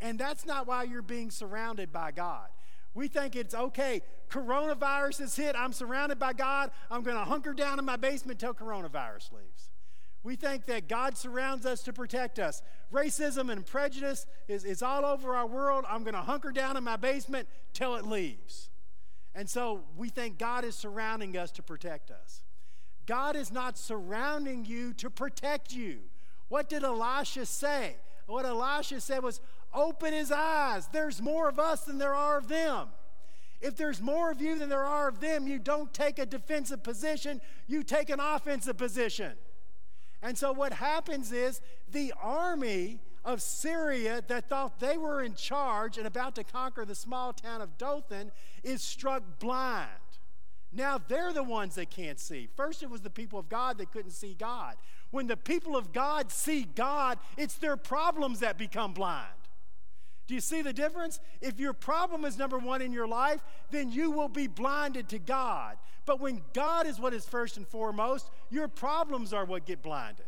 And 0.00 0.18
that's 0.18 0.44
not 0.44 0.66
why 0.66 0.82
you're 0.82 1.00
being 1.00 1.30
surrounded 1.30 1.92
by 1.92 2.10
God. 2.10 2.48
We 2.94 3.08
think 3.08 3.36
it's 3.36 3.54
okay, 3.54 4.02
coronavirus 4.28 5.20
has 5.20 5.34
hit, 5.34 5.56
I'm 5.56 5.72
surrounded 5.72 6.18
by 6.18 6.34
God, 6.34 6.70
I'm 6.90 7.02
going 7.02 7.16
to 7.16 7.24
hunker 7.24 7.54
down 7.54 7.78
in 7.78 7.86
my 7.86 7.96
basement 7.96 8.38
till 8.38 8.52
coronavirus 8.52 9.32
leaves. 9.32 9.70
We 10.22 10.36
think 10.36 10.66
that 10.66 10.88
God 10.88 11.16
surrounds 11.16 11.64
us 11.64 11.82
to 11.84 11.92
protect 11.92 12.38
us. 12.38 12.62
Racism 12.92 13.50
and 13.50 13.64
prejudice 13.64 14.26
is, 14.46 14.64
is 14.64 14.82
all 14.82 15.04
over 15.04 15.34
our 15.34 15.46
world. 15.46 15.84
I'm 15.88 16.04
going 16.04 16.14
to 16.14 16.20
hunker 16.20 16.52
down 16.52 16.76
in 16.76 16.84
my 16.84 16.96
basement 16.96 17.48
till 17.72 17.96
it 17.96 18.06
leaves. 18.06 18.70
And 19.34 19.48
so 19.48 19.84
we 19.96 20.08
think 20.08 20.38
God 20.38 20.64
is 20.64 20.74
surrounding 20.74 21.36
us 21.36 21.50
to 21.52 21.62
protect 21.62 22.10
us. 22.10 22.42
God 23.06 23.34
is 23.34 23.50
not 23.50 23.78
surrounding 23.78 24.64
you 24.64 24.92
to 24.94 25.10
protect 25.10 25.72
you. 25.72 25.98
What 26.48 26.68
did 26.68 26.84
Elisha 26.84 27.46
say? 27.46 27.96
What 28.26 28.44
Elisha 28.44 29.00
said 29.00 29.22
was, 29.22 29.40
Open 29.74 30.12
his 30.12 30.30
eyes. 30.30 30.86
There's 30.92 31.22
more 31.22 31.48
of 31.48 31.58
us 31.58 31.84
than 31.84 31.98
there 31.98 32.14
are 32.14 32.36
of 32.36 32.48
them. 32.48 32.88
If 33.60 33.76
there's 33.76 34.02
more 34.02 34.30
of 34.30 34.42
you 34.42 34.58
than 34.58 34.68
there 34.68 34.84
are 34.84 35.08
of 35.08 35.20
them, 35.20 35.46
you 35.46 35.58
don't 35.58 35.92
take 35.94 36.18
a 36.18 36.26
defensive 36.26 36.82
position, 36.82 37.40
you 37.66 37.82
take 37.82 38.10
an 38.10 38.20
offensive 38.20 38.76
position. 38.76 39.32
And 40.20 40.36
so 40.36 40.52
what 40.52 40.72
happens 40.72 41.32
is 41.32 41.60
the 41.90 42.12
army 42.20 43.00
of 43.24 43.40
Syria 43.40 44.22
that 44.28 44.48
thought 44.48 44.80
they 44.80 44.96
were 44.96 45.22
in 45.22 45.34
charge 45.34 45.98
and 45.98 46.06
about 46.06 46.34
to 46.36 46.44
conquer 46.44 46.84
the 46.84 46.94
small 46.94 47.32
town 47.32 47.60
of 47.60 47.78
Dothan 47.78 48.32
is 48.62 48.82
struck 48.82 49.22
blind. 49.38 49.88
Now 50.72 50.98
they're 51.06 51.32
the 51.32 51.42
ones 51.42 51.74
that 51.74 51.90
can't 51.90 52.18
see. 52.18 52.48
First, 52.56 52.82
it 52.82 52.90
was 52.90 53.02
the 53.02 53.10
people 53.10 53.38
of 53.38 53.48
God 53.48 53.78
that 53.78 53.92
couldn't 53.92 54.12
see 54.12 54.34
God. 54.34 54.76
When 55.10 55.26
the 55.26 55.36
people 55.36 55.76
of 55.76 55.92
God 55.92 56.32
see 56.32 56.66
God, 56.74 57.18
it's 57.36 57.54
their 57.54 57.76
problems 57.76 58.40
that 58.40 58.56
become 58.56 58.94
blind. 58.94 59.26
Do 60.26 60.34
you 60.34 60.40
see 60.40 60.62
the 60.62 60.72
difference? 60.72 61.20
If 61.42 61.60
your 61.60 61.74
problem 61.74 62.24
is 62.24 62.38
number 62.38 62.58
one 62.58 62.80
in 62.80 62.92
your 62.92 63.08
life, 63.08 63.42
then 63.70 63.90
you 63.90 64.10
will 64.10 64.28
be 64.28 64.46
blinded 64.46 65.08
to 65.10 65.18
God. 65.18 65.76
But 66.06 66.20
when 66.20 66.40
God 66.54 66.86
is 66.86 66.98
what 66.98 67.12
is 67.12 67.26
first 67.26 67.58
and 67.58 67.68
foremost, 67.68 68.30
your 68.50 68.68
problems 68.68 69.32
are 69.32 69.44
what 69.44 69.66
get 69.66 69.82
blinded. 69.82 70.24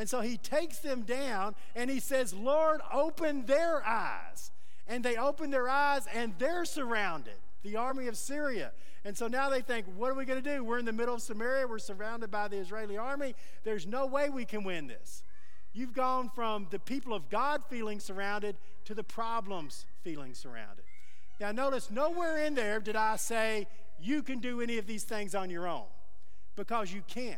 And 0.00 0.08
so 0.08 0.22
he 0.22 0.38
takes 0.38 0.78
them 0.78 1.02
down 1.02 1.54
and 1.76 1.90
he 1.90 2.00
says, 2.00 2.32
Lord, 2.32 2.80
open 2.90 3.44
their 3.44 3.86
eyes. 3.86 4.50
And 4.88 5.04
they 5.04 5.18
open 5.18 5.50
their 5.50 5.68
eyes 5.68 6.06
and 6.14 6.32
they're 6.38 6.64
surrounded, 6.64 7.34
the 7.62 7.76
army 7.76 8.06
of 8.06 8.16
Syria. 8.16 8.72
And 9.04 9.14
so 9.14 9.28
now 9.28 9.50
they 9.50 9.60
think, 9.60 9.84
what 9.98 10.10
are 10.10 10.14
we 10.14 10.24
going 10.24 10.42
to 10.42 10.56
do? 10.56 10.64
We're 10.64 10.78
in 10.78 10.86
the 10.86 10.92
middle 10.94 11.14
of 11.14 11.20
Samaria. 11.20 11.66
We're 11.66 11.78
surrounded 11.78 12.30
by 12.30 12.48
the 12.48 12.56
Israeli 12.56 12.96
army. 12.96 13.34
There's 13.62 13.86
no 13.86 14.06
way 14.06 14.30
we 14.30 14.46
can 14.46 14.64
win 14.64 14.86
this. 14.86 15.22
You've 15.74 15.92
gone 15.92 16.30
from 16.34 16.68
the 16.70 16.78
people 16.78 17.12
of 17.12 17.28
God 17.28 17.62
feeling 17.68 18.00
surrounded 18.00 18.56
to 18.86 18.94
the 18.94 19.04
problems 19.04 19.84
feeling 20.02 20.32
surrounded. 20.32 20.86
Now, 21.38 21.52
notice 21.52 21.90
nowhere 21.90 22.38
in 22.38 22.54
there 22.54 22.80
did 22.80 22.96
I 22.96 23.16
say 23.16 23.66
you 24.00 24.22
can 24.22 24.38
do 24.38 24.62
any 24.62 24.78
of 24.78 24.86
these 24.86 25.04
things 25.04 25.34
on 25.34 25.50
your 25.50 25.68
own 25.68 25.84
because 26.56 26.90
you 26.90 27.02
can't. 27.06 27.36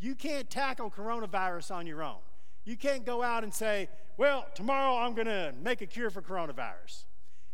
You 0.00 0.14
can't 0.14 0.48
tackle 0.48 0.90
coronavirus 0.90 1.74
on 1.74 1.86
your 1.86 2.02
own. 2.02 2.18
You 2.64 2.76
can't 2.76 3.04
go 3.04 3.22
out 3.22 3.44
and 3.44 3.52
say, 3.52 3.88
well, 4.16 4.46
tomorrow 4.54 4.96
I'm 4.96 5.14
going 5.14 5.26
to 5.26 5.54
make 5.62 5.80
a 5.80 5.86
cure 5.86 6.10
for 6.10 6.22
coronavirus. 6.22 7.04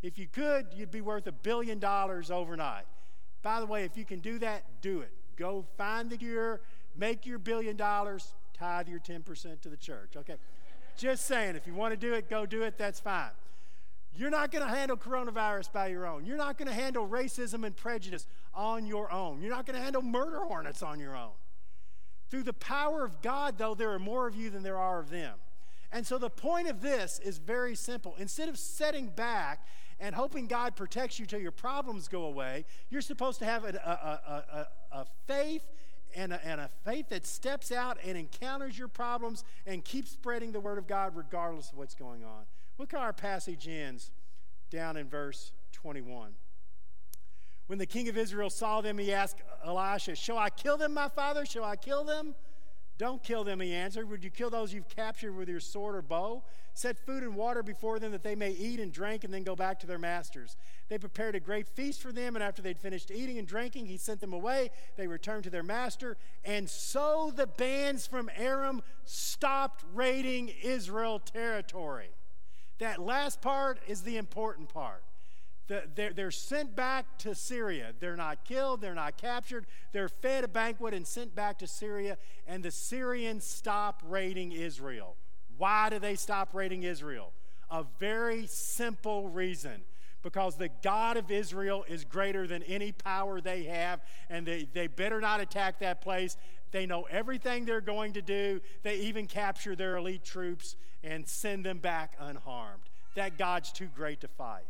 If 0.03 0.19
you 0.19 0.27
could, 0.27 0.67
you'd 0.75 0.91
be 0.91 1.01
worth 1.01 1.27
a 1.27 1.33
billion 1.33 1.79
dollars 1.79 2.31
overnight. 2.31 2.85
By 3.43 3.61
the 3.61 3.67
way, 3.67 3.85
if 3.85 3.97
you 3.97 4.05
can 4.05 4.21
do 4.21 4.39
that, 4.41 4.65
do 4.83 5.01
it. 5.01 5.13
Go 5.37 5.65
find 5.77 6.11
the 6.11 6.17
cure, 6.17 6.61
make 6.97 7.27
your 7.27 7.39
billion 7.39 7.77
dollars, 7.77 8.35
tithe 8.53 8.89
your 8.89 9.01
10% 9.01 9.61
to 9.61 9.69
the 9.69 9.77
church. 9.77 10.17
Okay? 10.17 10.37
Just 10.97 11.27
saying, 11.27 11.57
if 11.57 11.67
you 11.67 11.75
want 11.75 11.93
to 11.93 11.97
do 11.97 12.15
it, 12.15 12.29
go 12.29 12.47
do 12.47 12.63
it, 12.63 12.77
that's 12.77 13.01
fine. 13.01 13.31
You're 14.17 14.31
not 14.31 14.53
going 14.53 14.65
to 14.65 14.71
handle 14.71 14.97
coronavirus 14.97 15.73
by 15.73 15.89
your 15.89 16.07
own. 16.07 16.25
You're 16.25 16.37
not 16.37 16.57
going 16.57 16.69
to 16.69 16.75
handle 16.75 17.09
racism 17.09 17.65
and 17.65 17.77
prejudice 17.77 18.27
on 18.55 18.87
your 18.87 19.11
own. 19.11 19.43
You're 19.43 19.51
not 19.51 19.67
going 19.67 19.77
to 19.77 19.83
handle 19.83 20.03
murder 20.03 20.41
hornets 20.41 20.83
on 20.83 21.01
your 21.01 21.17
own. 21.17 21.33
Through 22.31 22.45
the 22.45 22.53
power 22.53 23.05
of 23.05 23.23
God, 23.23 23.59
though, 23.59 23.75
there 23.75 23.91
are 23.93 23.99
more 23.99 24.27
of 24.27 24.35
you 24.35 24.51
than 24.51 24.63
there 24.63 24.79
are 24.79 25.01
of 25.01 25.11
them. 25.11 25.35
And 25.93 26.07
so 26.07 26.19
the 26.19 26.31
point 26.31 26.69
of 26.69 26.81
this 26.81 27.21
is 27.21 27.39
very 27.39 27.77
simple. 27.77 28.17
Instead 28.19 28.49
of 28.49 28.59
setting 28.59 29.07
back 29.09 29.65
and 30.01 30.15
hoping 30.15 30.49
God 30.49 30.75
protects 30.75 31.19
you 31.21 31.27
till 31.27 31.41
your 31.41 31.53
problems 31.53 32.09
go 32.09 32.25
away, 32.25 32.65
you're 32.91 33.01
supposed 33.01 33.39
to 33.39 33.45
have 33.45 33.65
a, 33.65 33.69
a, 33.69 34.67
a, 34.97 35.01
a 35.01 35.07
faith 35.27 35.63
and 36.17 36.33
a, 36.33 36.47
and 36.47 36.61
a 36.61 36.71
faith 36.85 37.09
that 37.11 37.27
steps 37.27 37.71
out 37.71 37.99
and 38.05 38.19
encounters 38.19 38.79
your 38.79 38.89
problems 38.89 39.45
and 39.67 39.85
keeps 39.85 40.11
spreading 40.11 40.53
the 40.53 40.61
word 40.61 40.79
of 40.79 40.87
God 40.87 41.15
regardless 41.15 41.71
of 41.71 41.79
what's 41.79 41.95
going 41.95 42.25
on. 42.25 42.45
Look 42.79 42.93
how 42.93 42.99
our 42.99 43.13
passage 43.13 43.69
ends 43.69 44.11
down 44.71 44.97
in 44.97 45.09
verse 45.09 45.53
21. 45.73 46.33
When 47.67 47.79
the 47.79 47.87
king 47.87 48.09
of 48.09 48.19
Israel 48.19 48.51
saw 48.51 48.81
them, 48.81 48.99
he 48.99 49.13
asked 49.13 49.41
Elisha, 49.65 50.15
Shall 50.15 50.39
I 50.39 50.51
kill 50.51 50.77
them, 50.77 50.93
my 50.95 51.09
father? 51.09 51.47
Shall 51.47 51.65
I 51.65 51.77
kill 51.77 52.05
them? 52.05 52.35
Don't 52.97 53.23
kill 53.23 53.43
them, 53.43 53.59
he 53.61 53.73
answered. 53.73 54.09
Would 54.09 54.23
you 54.23 54.31
kill 54.31 54.51
those 54.51 54.73
you've 54.73 54.89
captured 54.89 55.35
with 55.35 55.49
your 55.49 55.59
sword 55.59 55.97
or 55.97 56.03
bow? 56.03 56.45
Set 56.75 56.97
food 56.97 57.25
and 57.25 57.35
water 57.35 57.63
before 57.63 57.99
them 57.99 58.13
that 58.13 58.23
they 58.23 58.37
may 58.37 58.51
eat 58.51 58.79
and 58.79 58.93
drink 58.93 59.25
and 59.25 59.35
then 59.35 59.43
go 59.43 59.57
back 59.57 59.81
to 59.81 59.87
their 59.87 59.99
masters. 59.99 60.57
They 60.89 60.99
prepared 60.99 61.35
a 61.35 61.41
great 61.41 61.67
feast 61.67 62.01
for 62.01 62.13
them, 62.13 62.37
and 62.37 62.43
after 62.43 62.63
they'd 62.63 62.79
finished 62.79 63.11
eating 63.11 63.39
and 63.39 63.49
drinking, 63.49 63.87
he 63.87 63.97
sent 63.97 64.21
them 64.21 64.33
away. 64.33 64.71
They 64.97 65.09
returned 65.09 65.45
to 65.45 65.51
their 65.51 65.65
master. 65.65 66.17
And 66.45 66.71
so 66.71 67.33
the 67.35 67.49
bands 67.49 68.07
from 68.07 68.31
Aram 68.37 68.83
stopped 69.05 69.85
raiding 69.93 70.53
Israel 70.63 71.19
territory. 71.19 72.11
That 72.79 73.01
last 73.01 73.41
part 73.41 73.81
is 73.89 74.03
the 74.03 74.19
important 74.19 74.69
part. 74.69 75.03
The, 75.67 75.85
they're, 75.95 76.13
they're 76.13 76.31
sent 76.31 76.77
back 76.77 77.19
to 77.19 77.35
Syria. 77.35 77.93
They're 77.99 78.17
not 78.17 78.45
killed, 78.45 78.81
they're 78.81 78.95
not 78.95 79.17
captured. 79.17 79.67
They're 79.93 80.09
fed 80.09 80.45
a 80.45 80.49
banquet 80.49 80.93
and 80.93 81.07
sent 81.07 81.35
back 81.35 81.59
to 81.61 81.67
Syria, 81.67 82.19
and 82.47 82.63
the 82.63 82.71
Syrians 82.71 83.45
stop 83.45 84.03
raiding 84.07 84.53
Israel. 84.53 85.17
Why 85.57 85.89
do 85.89 85.99
they 85.99 86.17
stop 86.17 86.53
raiding 86.53 86.83
Israel? 86.83 87.33
A 87.71 87.85
very 87.99 88.47
simple 88.47 89.29
reason 89.29 89.83
because 90.23 90.57
the 90.57 90.71
God 90.83 91.17
of 91.17 91.31
Israel 91.31 91.85
is 91.87 92.05
greater 92.05 92.47
than 92.47 92.63
any 92.65 92.93
power 92.93 93.41
they 93.41 93.65
have, 93.65 94.01
and 94.31 94.47
they, 94.47 94.67
they 94.73 94.87
better 94.87 95.21
not 95.21 95.41
attack 95.41 95.79
that 95.81 96.01
place. 96.01 96.37
They 96.73 96.87
know 96.87 97.03
everything 97.11 97.67
they're 97.67 97.81
going 97.81 98.15
to 98.15 98.23
do. 98.23 98.61
They 98.83 98.97
even 98.97 99.27
capture 99.27 99.77
their 99.77 99.97
elite 99.97 100.25
troops 100.25 100.77
and 101.05 101.29
send 101.29 101.65
them 101.65 101.79
back 101.79 102.17
unharmed. 102.19 102.83
That 103.15 103.39
God's 103.39 103.71
too 103.71 103.89
great 103.95 104.23
to 104.23 104.29
fight. 104.29 104.65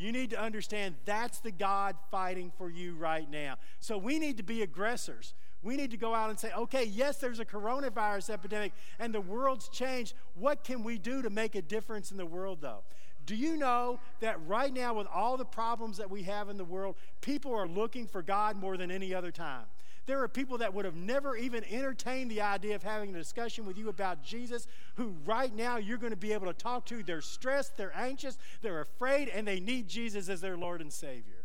You 0.00 0.12
need 0.12 0.30
to 0.30 0.40
understand 0.40 0.94
that's 1.04 1.40
the 1.40 1.50
God 1.50 1.94
fighting 2.10 2.50
for 2.56 2.70
you 2.70 2.94
right 2.94 3.30
now. 3.30 3.56
So 3.80 3.98
we 3.98 4.18
need 4.18 4.38
to 4.38 4.42
be 4.42 4.62
aggressors. 4.62 5.34
We 5.62 5.76
need 5.76 5.90
to 5.90 5.98
go 5.98 6.14
out 6.14 6.30
and 6.30 6.40
say, 6.40 6.50
okay, 6.56 6.84
yes, 6.84 7.18
there's 7.18 7.38
a 7.38 7.44
coronavirus 7.44 8.30
epidemic 8.30 8.72
and 8.98 9.14
the 9.14 9.20
world's 9.20 9.68
changed. 9.68 10.14
What 10.34 10.64
can 10.64 10.84
we 10.84 10.96
do 10.96 11.20
to 11.20 11.28
make 11.28 11.54
a 11.54 11.60
difference 11.60 12.10
in 12.10 12.16
the 12.16 12.24
world, 12.24 12.62
though? 12.62 12.82
Do 13.26 13.36
you 13.36 13.58
know 13.58 14.00
that 14.20 14.38
right 14.46 14.72
now, 14.72 14.94
with 14.94 15.06
all 15.06 15.36
the 15.36 15.44
problems 15.44 15.98
that 15.98 16.10
we 16.10 16.22
have 16.22 16.48
in 16.48 16.56
the 16.56 16.64
world, 16.64 16.96
people 17.20 17.54
are 17.54 17.68
looking 17.68 18.06
for 18.06 18.22
God 18.22 18.56
more 18.56 18.78
than 18.78 18.90
any 18.90 19.12
other 19.12 19.30
time? 19.30 19.66
There 20.06 20.22
are 20.22 20.28
people 20.28 20.58
that 20.58 20.74
would 20.74 20.84
have 20.84 20.96
never 20.96 21.36
even 21.36 21.64
entertained 21.64 22.30
the 22.30 22.40
idea 22.40 22.74
of 22.74 22.82
having 22.82 23.14
a 23.14 23.18
discussion 23.18 23.66
with 23.66 23.78
you 23.78 23.88
about 23.88 24.22
Jesus, 24.22 24.66
who 24.96 25.14
right 25.24 25.54
now 25.54 25.76
you're 25.76 25.98
going 25.98 26.12
to 26.12 26.16
be 26.16 26.32
able 26.32 26.46
to 26.46 26.52
talk 26.52 26.86
to. 26.86 27.02
They're 27.02 27.20
stressed, 27.20 27.76
they're 27.76 27.96
anxious, 27.96 28.38
they're 28.62 28.80
afraid, 28.80 29.28
and 29.28 29.46
they 29.46 29.60
need 29.60 29.88
Jesus 29.88 30.28
as 30.28 30.40
their 30.40 30.56
Lord 30.56 30.80
and 30.80 30.92
Savior. 30.92 31.44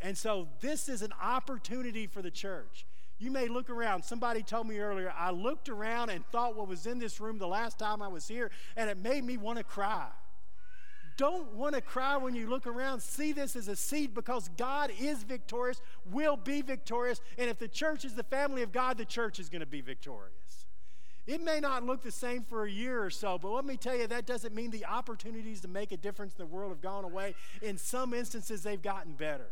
And 0.00 0.16
so 0.16 0.48
this 0.60 0.88
is 0.88 1.02
an 1.02 1.12
opportunity 1.20 2.06
for 2.06 2.22
the 2.22 2.30
church. 2.30 2.86
You 3.18 3.30
may 3.30 3.48
look 3.48 3.68
around. 3.68 4.04
Somebody 4.04 4.42
told 4.42 4.68
me 4.68 4.78
earlier, 4.78 5.12
I 5.16 5.30
looked 5.30 5.68
around 5.68 6.10
and 6.10 6.24
thought 6.26 6.56
what 6.56 6.68
was 6.68 6.86
in 6.86 6.98
this 6.98 7.20
room 7.20 7.38
the 7.38 7.48
last 7.48 7.78
time 7.78 8.00
I 8.00 8.08
was 8.08 8.28
here, 8.28 8.50
and 8.76 8.88
it 8.88 8.96
made 8.96 9.24
me 9.24 9.36
want 9.36 9.58
to 9.58 9.64
cry 9.64 10.06
don't 11.18 11.52
want 11.52 11.74
to 11.74 11.82
cry 11.82 12.16
when 12.16 12.34
you 12.34 12.48
look 12.48 12.66
around. 12.66 13.00
See 13.00 13.32
this 13.32 13.56
as 13.56 13.68
a 13.68 13.76
seed 13.76 14.14
because 14.14 14.48
God 14.56 14.90
is 14.98 15.24
victorious, 15.24 15.82
will 16.10 16.36
be 16.36 16.62
victorious. 16.62 17.20
And 17.36 17.50
if 17.50 17.58
the 17.58 17.68
church 17.68 18.06
is 18.06 18.14
the 18.14 18.22
family 18.22 18.62
of 18.62 18.72
God, 18.72 18.96
the 18.96 19.04
church 19.04 19.38
is 19.38 19.50
going 19.50 19.60
to 19.60 19.66
be 19.66 19.82
victorious. 19.82 20.66
It 21.26 21.42
may 21.42 21.60
not 21.60 21.84
look 21.84 22.02
the 22.02 22.12
same 22.12 22.42
for 22.42 22.64
a 22.64 22.70
year 22.70 23.04
or 23.04 23.10
so, 23.10 23.36
but 23.36 23.50
let 23.50 23.66
me 23.66 23.76
tell 23.76 23.94
you, 23.94 24.06
that 24.06 24.24
doesn't 24.24 24.54
mean 24.54 24.70
the 24.70 24.86
opportunities 24.86 25.60
to 25.60 25.68
make 25.68 25.92
a 25.92 25.98
difference 25.98 26.32
in 26.32 26.38
the 26.38 26.46
world 26.46 26.70
have 26.70 26.80
gone 26.80 27.04
away. 27.04 27.34
In 27.60 27.76
some 27.76 28.14
instances, 28.14 28.62
they've 28.62 28.80
gotten 28.80 29.12
better. 29.12 29.48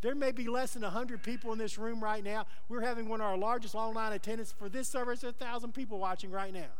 There 0.00 0.14
may 0.14 0.30
be 0.30 0.46
less 0.46 0.74
than 0.74 0.82
100 0.82 1.24
people 1.24 1.52
in 1.52 1.58
this 1.58 1.76
room 1.76 2.04
right 2.04 2.22
now. 2.22 2.46
We're 2.68 2.82
having 2.82 3.08
one 3.08 3.20
of 3.20 3.26
our 3.26 3.36
largest 3.36 3.74
online 3.74 4.12
attendance 4.12 4.52
for 4.52 4.68
this 4.68 4.86
service, 4.86 5.24
1,000 5.24 5.72
people 5.72 5.98
watching 5.98 6.30
right 6.30 6.52
now. 6.52 6.70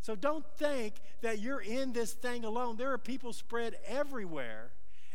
So 0.00 0.14
don't 0.14 0.44
think 0.56 0.94
that 1.20 1.40
you're 1.40 1.60
in 1.60 1.92
this 1.92 2.12
thing 2.12 2.44
alone. 2.44 2.76
There 2.76 2.92
are 2.92 2.98
people 2.98 3.32
spread 3.32 3.76
everywhere. 3.86 4.70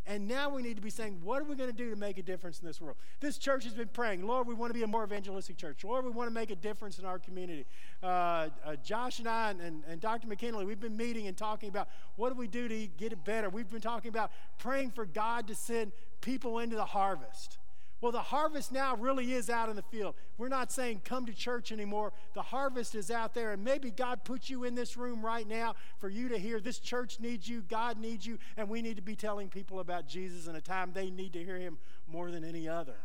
And 0.07 0.27
now 0.27 0.49
we 0.49 0.61
need 0.61 0.75
to 0.75 0.83
be 0.83 0.91
saying, 0.91 1.21
what 1.23 1.41
are 1.41 1.45
we 1.45 1.55
going 1.55 1.69
to 1.69 1.75
do 1.75 1.89
to 1.89 1.95
make 1.95 2.19
a 2.19 2.21
difference 2.21 2.59
in 2.59 2.67
this 2.67 2.79
world? 2.79 2.95
This 3.21 3.39
church 3.39 3.63
has 3.63 3.73
been 3.73 3.87
praying, 3.87 4.25
Lord, 4.27 4.45
we 4.45 4.53
want 4.53 4.69
to 4.69 4.75
be 4.75 4.83
a 4.83 4.87
more 4.87 5.03
evangelistic 5.03 5.57
church. 5.57 5.83
Lord, 5.83 6.05
we 6.05 6.11
want 6.11 6.29
to 6.29 6.33
make 6.33 6.51
a 6.51 6.55
difference 6.55 6.99
in 6.99 7.05
our 7.05 7.17
community. 7.17 7.65
Uh, 8.03 8.49
uh, 8.63 8.75
Josh 8.83 9.17
and 9.17 9.27
I 9.27 9.49
and, 9.49 9.61
and, 9.61 9.83
and 9.89 9.99
Dr. 9.99 10.27
McKinley, 10.27 10.63
we've 10.63 10.79
been 10.79 10.95
meeting 10.95 11.25
and 11.25 11.35
talking 11.35 11.69
about 11.69 11.89
what 12.17 12.29
do 12.29 12.35
we 12.35 12.47
do 12.47 12.67
to 12.67 12.87
get 12.97 13.13
it 13.13 13.25
better. 13.25 13.49
We've 13.49 13.69
been 13.69 13.81
talking 13.81 14.09
about 14.09 14.29
praying 14.59 14.91
for 14.91 15.07
God 15.07 15.47
to 15.47 15.55
send 15.55 15.91
people 16.21 16.59
into 16.59 16.75
the 16.75 16.85
harvest. 16.85 17.57
Well, 18.01 18.11
the 18.11 18.21
harvest 18.21 18.71
now 18.71 18.95
really 18.95 19.33
is 19.33 19.49
out 19.49 19.69
in 19.69 19.75
the 19.75 19.81
field. 19.81 20.15
We're 20.37 20.49
not 20.49 20.71
saying 20.71 21.01
come 21.05 21.25
to 21.25 21.33
church 21.33 21.71
anymore. 21.71 22.13
The 22.33 22.41
harvest 22.41 22.93
is 22.93 23.09
out 23.09 23.33
there, 23.33 23.51
and 23.51 23.63
maybe 23.63 23.89
God 23.89 24.23
put 24.23 24.49
you 24.49 24.63
in 24.63 24.75
this 24.75 24.97
room 24.97 25.25
right 25.25 25.47
now 25.47 25.75
for 25.97 26.09
you 26.09 26.29
to 26.29 26.37
hear 26.37 26.59
this 26.59 26.79
church 26.79 27.19
needs 27.19 27.47
you, 27.47 27.61
God 27.61 27.97
needs 27.97 28.25
you, 28.25 28.37
and 28.57 28.69
we 28.69 28.81
need 28.81 28.97
to 28.97 29.01
be 29.01 29.15
telling 29.15 29.47
people 29.47 29.79
about 29.79 30.07
Jesus 30.07 30.47
in 30.47 30.55
a 30.55 30.61
time 30.61 30.91
they 30.93 31.09
need 31.09 31.33
to 31.33 31.43
hear 31.43 31.57
him 31.57 31.77
more 32.07 32.31
than 32.31 32.43
any 32.43 32.67
other. 32.67 32.97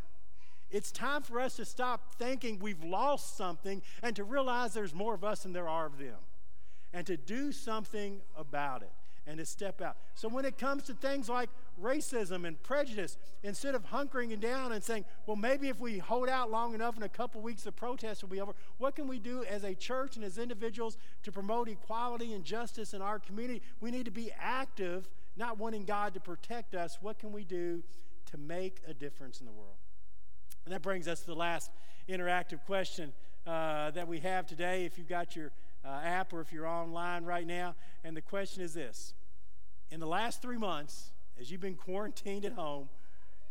It's 0.70 0.92
time 0.92 1.22
for 1.22 1.40
us 1.40 1.56
to 1.56 1.64
stop 1.64 2.14
thinking 2.16 2.58
we've 2.58 2.82
lost 2.84 3.36
something 3.36 3.82
and 4.02 4.14
to 4.16 4.24
realize 4.24 4.72
there's 4.72 4.94
more 4.94 5.14
of 5.14 5.24
us 5.24 5.42
than 5.42 5.52
there 5.52 5.68
are 5.68 5.86
of 5.86 5.98
them 5.98 6.18
and 6.92 7.06
to 7.06 7.16
do 7.16 7.52
something 7.52 8.20
about 8.36 8.82
it 8.82 8.92
and 9.26 9.38
to 9.38 9.46
step 9.46 9.80
out. 9.80 9.96
So 10.14 10.28
when 10.28 10.44
it 10.44 10.58
comes 10.58 10.84
to 10.84 10.94
things 10.94 11.28
like 11.28 11.50
racism 11.80 12.46
and 12.46 12.62
prejudice, 12.62 13.16
instead 13.42 13.74
of 13.74 13.86
hunkering 13.86 14.38
down 14.40 14.72
and 14.72 14.82
saying, 14.82 15.04
well, 15.26 15.36
maybe 15.36 15.68
if 15.68 15.80
we 15.80 15.98
hold 15.98 16.28
out 16.28 16.50
long 16.50 16.74
enough 16.74 16.96
in 16.96 17.02
a 17.02 17.08
couple 17.08 17.40
weeks, 17.40 17.62
the 17.62 17.72
protest 17.72 18.22
will 18.22 18.30
be 18.30 18.40
over, 18.40 18.54
what 18.78 18.94
can 18.94 19.08
we 19.08 19.18
do 19.18 19.44
as 19.44 19.64
a 19.64 19.74
church 19.74 20.16
and 20.16 20.24
as 20.24 20.38
individuals 20.38 20.98
to 21.22 21.32
promote 21.32 21.68
equality 21.68 22.32
and 22.32 22.44
justice 22.44 22.94
in 22.94 23.02
our 23.02 23.18
community? 23.18 23.62
We 23.80 23.90
need 23.90 24.04
to 24.04 24.10
be 24.10 24.30
active, 24.38 25.08
not 25.36 25.58
wanting 25.58 25.84
God 25.84 26.14
to 26.14 26.20
protect 26.20 26.74
us. 26.74 26.98
What 27.00 27.18
can 27.18 27.32
we 27.32 27.44
do 27.44 27.82
to 28.30 28.38
make 28.38 28.80
a 28.86 28.94
difference 28.94 29.40
in 29.40 29.46
the 29.46 29.52
world? 29.52 29.76
And 30.64 30.74
that 30.74 30.82
brings 30.82 31.08
us 31.08 31.20
to 31.20 31.26
the 31.26 31.34
last 31.34 31.70
interactive 32.08 32.64
question 32.66 33.12
uh, 33.46 33.90
that 33.92 34.06
we 34.06 34.20
have 34.20 34.46
today. 34.46 34.84
If 34.84 34.98
you've 34.98 35.08
got 35.08 35.34
your 35.34 35.52
uh, 35.84 36.00
app 36.04 36.32
or 36.32 36.40
if 36.40 36.52
you're 36.52 36.66
online 36.66 37.24
right 37.24 37.46
now. 37.46 37.74
And 38.04 38.16
the 38.16 38.22
question 38.22 38.62
is 38.62 38.74
this 38.74 39.14
In 39.90 40.00
the 40.00 40.06
last 40.06 40.42
three 40.42 40.58
months, 40.58 41.12
as 41.40 41.50
you've 41.50 41.60
been 41.60 41.74
quarantined 41.74 42.44
at 42.44 42.52
home, 42.52 42.88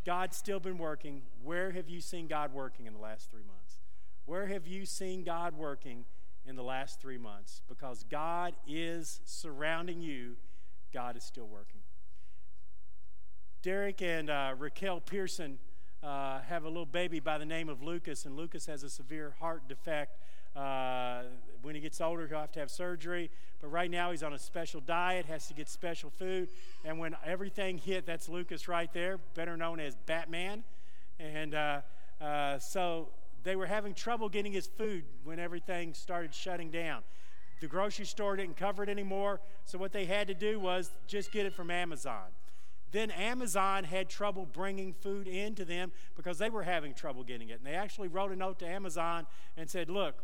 God's 0.06 0.38
still 0.38 0.60
been 0.60 0.78
working. 0.78 1.24
Where 1.44 1.72
have 1.72 1.90
you 1.90 2.02
seen 2.02 2.28
God 2.28 2.54
working 2.54 2.86
in 2.86 2.94
the 2.94 3.00
last 3.00 3.32
three 3.32 3.44
months? 3.44 3.80
Where 4.26 4.46
have 4.48 4.68
you 4.68 4.86
seen 4.86 5.24
God 5.24 5.58
working 5.58 6.06
in 6.46 6.56
the 6.56 6.64
last 6.64 7.02
three 7.02 7.18
months? 7.18 7.62
Because 7.68 8.06
God 8.10 8.54
is 8.68 9.22
surrounding 9.26 10.02
you, 10.02 10.36
God 10.94 11.18
is 11.18 11.24
still 11.24 11.48
working. 11.48 11.82
Derek 13.64 14.02
and 14.02 14.30
uh, 14.30 14.54
Raquel 14.58 15.02
Pearson 15.02 15.58
uh, 16.04 16.42
have 16.42 16.64
a 16.64 16.68
little 16.68 16.86
baby 16.86 17.20
by 17.20 17.38
the 17.40 17.46
name 17.46 17.70
of 17.70 17.82
Lucas, 17.82 18.26
and 18.26 18.38
Lucas 18.38 18.68
has 18.68 18.84
a 18.84 18.90
severe 18.90 19.36
heart 19.40 19.68
defect. 19.68 20.18
Uh, 20.56 21.24
when 21.62 21.76
he 21.76 21.82
gets 21.82 22.00
older, 22.02 22.28
he'll 22.28 22.40
have 22.40 22.52
to 22.54 22.60
have 22.60 22.72
surgery. 22.72 23.30
But 23.62 23.70
right 23.70 23.92
now, 23.92 24.12
he's 24.12 24.24
on 24.24 24.34
a 24.34 24.40
special 24.40 24.82
diet, 24.82 25.26
has 25.26 25.48
to 25.48 25.54
get 25.54 25.68
special 25.68 26.10
food. 26.10 26.50
And 26.86 27.00
when 27.00 27.16
everything 27.26 27.78
hit, 27.78 28.06
that's 28.06 28.30
Lucas 28.30 28.68
right 28.68 28.92
there, 28.94 29.20
better 29.36 29.58
known 29.58 29.80
as 29.80 29.96
Batman. 30.06 30.64
And 31.20 31.54
uh, 31.54 31.82
uh, 32.22 32.60
so 32.60 33.10
they 33.44 33.56
were 33.56 33.66
having 33.66 33.94
trouble 33.94 34.30
getting 34.30 34.52
his 34.52 34.68
food 34.68 35.04
when 35.24 35.40
everything 35.40 35.94
started 35.94 36.34
shutting 36.34 36.72
down. 36.72 37.02
The 37.62 37.68
grocery 37.68 38.06
store 38.06 38.38
didn't 38.38 38.56
cover 38.56 38.84
it 38.84 38.90
anymore, 38.90 39.42
so 39.66 39.78
what 39.78 39.92
they 39.92 40.06
had 40.06 40.28
to 40.28 40.34
do 40.34 40.60
was 40.60 40.92
just 41.08 41.32
get 41.32 41.46
it 41.46 41.54
from 41.54 41.70
Amazon. 41.70 42.28
Then 42.92 43.12
Amazon 43.12 43.84
had 43.84 44.10
trouble 44.10 44.48
bringing 44.52 44.94
food 44.94 45.28
into 45.28 45.64
them 45.64 45.92
because 46.16 46.40
they 46.40 46.50
were 46.50 46.64
having 46.64 46.94
trouble 46.94 47.24
getting 47.24 47.50
it. 47.50 47.60
And 47.60 47.66
they 47.66 47.76
actually 47.76 48.08
wrote 48.08 48.32
a 48.32 48.36
note 48.36 48.60
to 48.60 48.68
Amazon 48.68 49.28
and 49.58 49.70
said, 49.70 49.90
Look, 49.90 50.24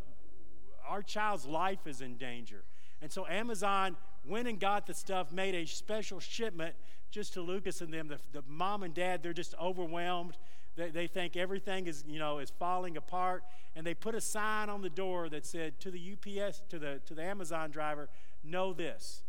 our 0.88 1.02
child's 1.02 1.46
life 1.46 1.86
is 1.86 2.00
in 2.00 2.16
danger. 2.16 2.64
And 3.02 3.12
so 3.12 3.26
Amazon 3.26 3.96
went 4.26 4.48
and 4.48 4.58
got 4.58 4.86
the 4.86 4.94
stuff, 4.94 5.32
made 5.32 5.54
a 5.54 5.66
special 5.66 6.20
shipment 6.20 6.74
just 7.10 7.34
to 7.34 7.40
Lucas 7.40 7.80
and 7.80 7.92
them. 7.92 8.08
The, 8.08 8.18
the 8.32 8.42
mom 8.48 8.82
and 8.82 8.94
dad, 8.94 9.22
they're 9.22 9.32
just 9.32 9.54
overwhelmed. 9.60 10.36
They, 10.76 10.90
they 10.90 11.06
think 11.06 11.36
everything 11.36 11.86
is, 11.86 12.04
you 12.06 12.18
know, 12.18 12.38
is 12.38 12.50
falling 12.50 12.96
apart. 12.96 13.44
And 13.74 13.86
they 13.86 13.94
put 13.94 14.14
a 14.14 14.20
sign 14.20 14.68
on 14.68 14.82
the 14.82 14.90
door 14.90 15.28
that 15.28 15.44
said 15.44 15.78
to 15.80 15.90
the 15.90 16.12
UPS, 16.12 16.62
to 16.70 16.78
the, 16.78 17.00
to 17.06 17.14
the 17.14 17.22
Amazon 17.22 17.70
driver, 17.70 18.08
know 18.42 18.72
this. 18.72 19.22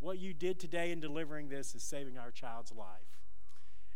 What 0.00 0.18
you 0.18 0.34
did 0.34 0.58
today 0.58 0.90
in 0.90 1.00
delivering 1.00 1.48
this 1.48 1.74
is 1.74 1.82
saving 1.82 2.18
our 2.18 2.30
child's 2.30 2.72
life. 2.72 3.14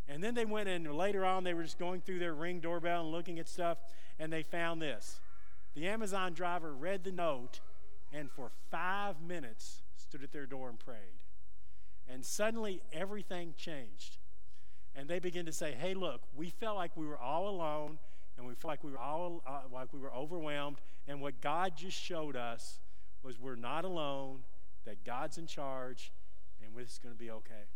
And 0.09 0.25
then 0.25 0.35
they 0.35 0.47
went 0.47 0.69
and 0.69 0.91
later 0.95 1.25
on 1.27 1.45
they 1.45 1.53
were 1.53 1.63
just 1.63 1.79
going 1.79 2.01
through 2.01 2.19
their 2.19 2.35
ring 2.35 2.61
doorbell 2.61 3.03
and 3.03 3.13
looking 3.13 3.39
at 3.39 3.49
stuff, 3.49 3.79
and 4.19 4.33
they 4.33 4.43
found 4.43 4.81
this. 4.81 5.21
The 5.75 5.87
Amazon 5.87 6.33
driver 6.33 6.75
read 6.75 7.05
the 7.05 7.13
note 7.13 7.61
and 8.13 8.31
for 8.31 8.51
five 8.71 9.21
minutes 9.21 9.83
stood 9.97 10.23
at 10.23 10.33
their 10.33 10.47
door 10.47 10.69
and 10.69 10.79
prayed. 10.79 11.23
And 12.09 12.25
suddenly 12.25 12.83
everything 12.93 13.55
changed. 13.57 14.17
And 14.95 15.09
they 15.09 15.19
began 15.19 15.45
to 15.47 15.53
say, 15.53 15.73
hey, 15.79 15.95
look, 15.95 16.23
we 16.35 16.51
felt 16.51 16.77
like 16.77 16.97
we 16.97 17.07
were 17.07 17.19
all 17.19 17.49
alone 17.49 17.99
and 18.37 18.47
we 18.47 18.55
felt 18.55 18.71
like 18.71 18.85
we 18.85 18.91
were 18.91 18.99
all 18.99 19.43
uh, 19.47 19.61
like 19.73 19.93
we 19.93 19.99
were 19.99 20.13
overwhelmed. 20.13 20.79
And 21.07 21.21
what 21.21 21.41
God 21.41 21.77
just 21.77 22.01
showed 22.01 22.37
us 22.37 22.81
was 23.23 23.39
we're 23.39 23.57
not 23.57 23.85
alone 23.85 24.41
that 24.87 25.05
God's 25.05 25.39
in 25.39 25.47
charge 25.47 26.13
and 26.65 26.73
it's 26.79 26.99
going 26.99 27.15
to 27.15 27.19
be 27.19 27.31
okay. 27.31 27.67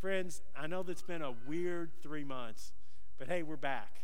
Friends, 0.00 0.42
I 0.56 0.66
know 0.66 0.82
that's 0.82 1.02
been 1.02 1.22
a 1.22 1.34
weird 1.46 1.90
three 2.02 2.24
months, 2.24 2.72
but 3.18 3.28
hey, 3.28 3.42
we're 3.42 3.56
back. 3.56 4.00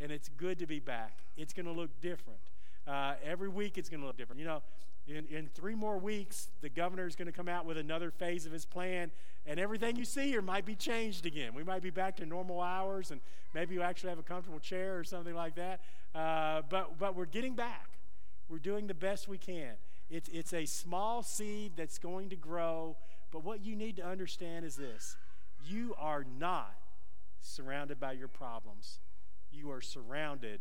And 0.00 0.10
it's 0.10 0.28
good 0.28 0.58
to 0.58 0.66
be 0.66 0.80
back. 0.80 1.18
It's 1.36 1.52
going 1.52 1.66
to 1.66 1.72
look 1.72 2.00
different. 2.00 2.40
Uh, 2.86 3.14
every 3.24 3.48
week 3.48 3.78
it's 3.78 3.88
going 3.88 4.00
to 4.00 4.06
look 4.06 4.16
different. 4.16 4.40
You 4.40 4.46
know, 4.46 4.62
in, 5.06 5.26
in 5.30 5.48
three 5.54 5.74
more 5.74 5.98
weeks, 5.98 6.48
the 6.62 6.68
governor 6.68 7.06
is 7.06 7.14
going 7.14 7.26
to 7.26 7.32
come 7.32 7.48
out 7.48 7.66
with 7.66 7.76
another 7.76 8.10
phase 8.10 8.46
of 8.46 8.52
his 8.52 8.64
plan, 8.64 9.10
and 9.46 9.60
everything 9.60 9.96
you 9.96 10.04
see 10.04 10.28
here 10.28 10.42
might 10.42 10.64
be 10.64 10.74
changed 10.74 11.26
again. 11.26 11.54
We 11.54 11.62
might 11.62 11.82
be 11.82 11.90
back 11.90 12.16
to 12.16 12.26
normal 12.26 12.60
hours, 12.60 13.10
and 13.10 13.20
maybe 13.54 13.74
you 13.74 13.82
actually 13.82 14.10
have 14.10 14.18
a 14.18 14.22
comfortable 14.22 14.60
chair 14.60 14.98
or 14.98 15.04
something 15.04 15.34
like 15.34 15.56
that. 15.56 15.80
Uh, 16.14 16.62
but, 16.68 16.98
but 16.98 17.14
we're 17.14 17.26
getting 17.26 17.54
back. 17.54 17.90
We're 18.48 18.58
doing 18.58 18.86
the 18.86 18.94
best 18.94 19.28
we 19.28 19.38
can. 19.38 19.72
It's, 20.10 20.28
it's 20.28 20.52
a 20.52 20.64
small 20.64 21.22
seed 21.22 21.72
that's 21.76 21.98
going 21.98 22.30
to 22.30 22.36
grow, 22.36 22.96
but 23.30 23.44
what 23.44 23.64
you 23.64 23.76
need 23.76 23.96
to 23.96 24.06
understand 24.06 24.64
is 24.64 24.76
this 24.76 25.16
you 25.66 25.94
are 25.98 26.24
not 26.38 26.74
surrounded 27.40 27.98
by 27.98 28.12
your 28.12 28.28
problems, 28.28 28.98
you 29.54 29.70
are 29.70 29.80
surrounded 29.80 30.60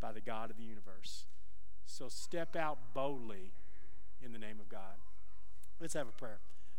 by 0.00 0.12
the 0.12 0.20
God 0.20 0.50
of 0.50 0.56
the 0.56 0.64
universe. 0.64 1.24
So 1.86 2.08
step 2.08 2.54
out 2.54 2.78
boldly 2.94 3.52
in 4.24 4.32
the 4.32 4.38
name 4.38 4.60
of 4.60 4.68
God. 4.68 4.96
Let's 5.80 5.94
have 5.94 6.08
a 6.08 6.12
prayer. 6.12 6.38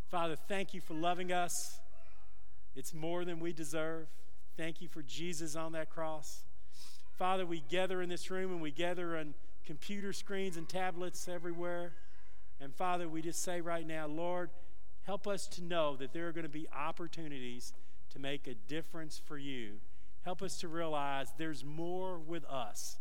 Father, 0.09 0.35
thank 0.47 0.73
you 0.73 0.81
for 0.81 0.93
loving 0.93 1.31
us. 1.31 1.79
It's 2.75 2.93
more 2.93 3.25
than 3.25 3.39
we 3.39 3.53
deserve. 3.53 4.07
Thank 4.57 4.81
you 4.81 4.87
for 4.87 5.01
Jesus 5.01 5.55
on 5.55 5.71
that 5.73 5.89
cross. 5.89 6.43
Father, 7.17 7.45
we 7.45 7.63
gather 7.69 8.01
in 8.01 8.09
this 8.09 8.29
room 8.31 8.51
and 8.51 8.61
we 8.61 8.71
gather 8.71 9.17
on 9.17 9.33
computer 9.65 10.13
screens 10.13 10.57
and 10.57 10.67
tablets 10.67 11.27
everywhere. 11.27 11.93
And 12.61 12.73
Father, 12.73 13.07
we 13.07 13.21
just 13.21 13.43
say 13.43 13.61
right 13.61 13.85
now, 13.85 14.07
Lord, 14.07 14.49
help 15.03 15.27
us 15.27 15.47
to 15.47 15.63
know 15.63 15.95
that 15.97 16.13
there 16.13 16.27
are 16.27 16.31
going 16.31 16.43
to 16.43 16.49
be 16.49 16.67
opportunities 16.75 17.73
to 18.11 18.19
make 18.19 18.47
a 18.47 18.53
difference 18.53 19.21
for 19.23 19.37
you. 19.37 19.73
Help 20.23 20.41
us 20.41 20.59
to 20.59 20.67
realize 20.67 21.27
there's 21.37 21.63
more 21.63 22.19
with 22.19 22.45
us, 22.45 22.97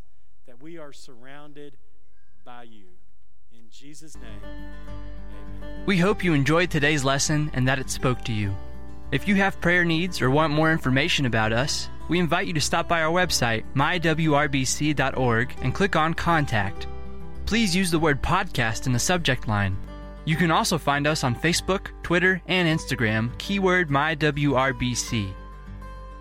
that 0.46 0.62
we 0.62 0.78
are 0.78 0.92
surrounded 0.92 1.76
by 2.44 2.62
you. 2.62 2.86
In 3.52 3.64
Jesus' 3.70 4.14
name, 4.14 4.40
amen. 4.44 5.84
We 5.86 5.98
hope 5.98 6.22
you 6.22 6.32
enjoyed 6.32 6.70
today's 6.70 7.04
lesson 7.04 7.50
and 7.54 7.66
that 7.66 7.78
it 7.78 7.90
spoke 7.90 8.24
to 8.24 8.32
you. 8.32 8.54
If 9.10 9.26
you 9.26 9.34
have 9.36 9.60
prayer 9.60 9.84
needs 9.84 10.20
or 10.20 10.30
want 10.30 10.52
more 10.52 10.70
information 10.70 11.26
about 11.26 11.52
us, 11.52 11.88
we 12.08 12.18
invite 12.18 12.46
you 12.46 12.52
to 12.54 12.60
stop 12.60 12.88
by 12.88 13.02
our 13.02 13.12
website, 13.12 13.64
mywrbc.org, 13.74 15.54
and 15.62 15.74
click 15.74 15.96
on 15.96 16.14
Contact. 16.14 16.86
Please 17.46 17.74
use 17.74 17.90
the 17.90 17.98
word 17.98 18.22
podcast 18.22 18.86
in 18.86 18.92
the 18.92 18.98
subject 18.98 19.48
line. 19.48 19.76
You 20.24 20.36
can 20.36 20.50
also 20.50 20.76
find 20.78 21.06
us 21.06 21.24
on 21.24 21.34
Facebook, 21.34 21.88
Twitter, 22.02 22.42
and 22.46 22.68
Instagram, 22.68 23.36
keyword 23.38 23.88
MyWRBC. 23.88 25.32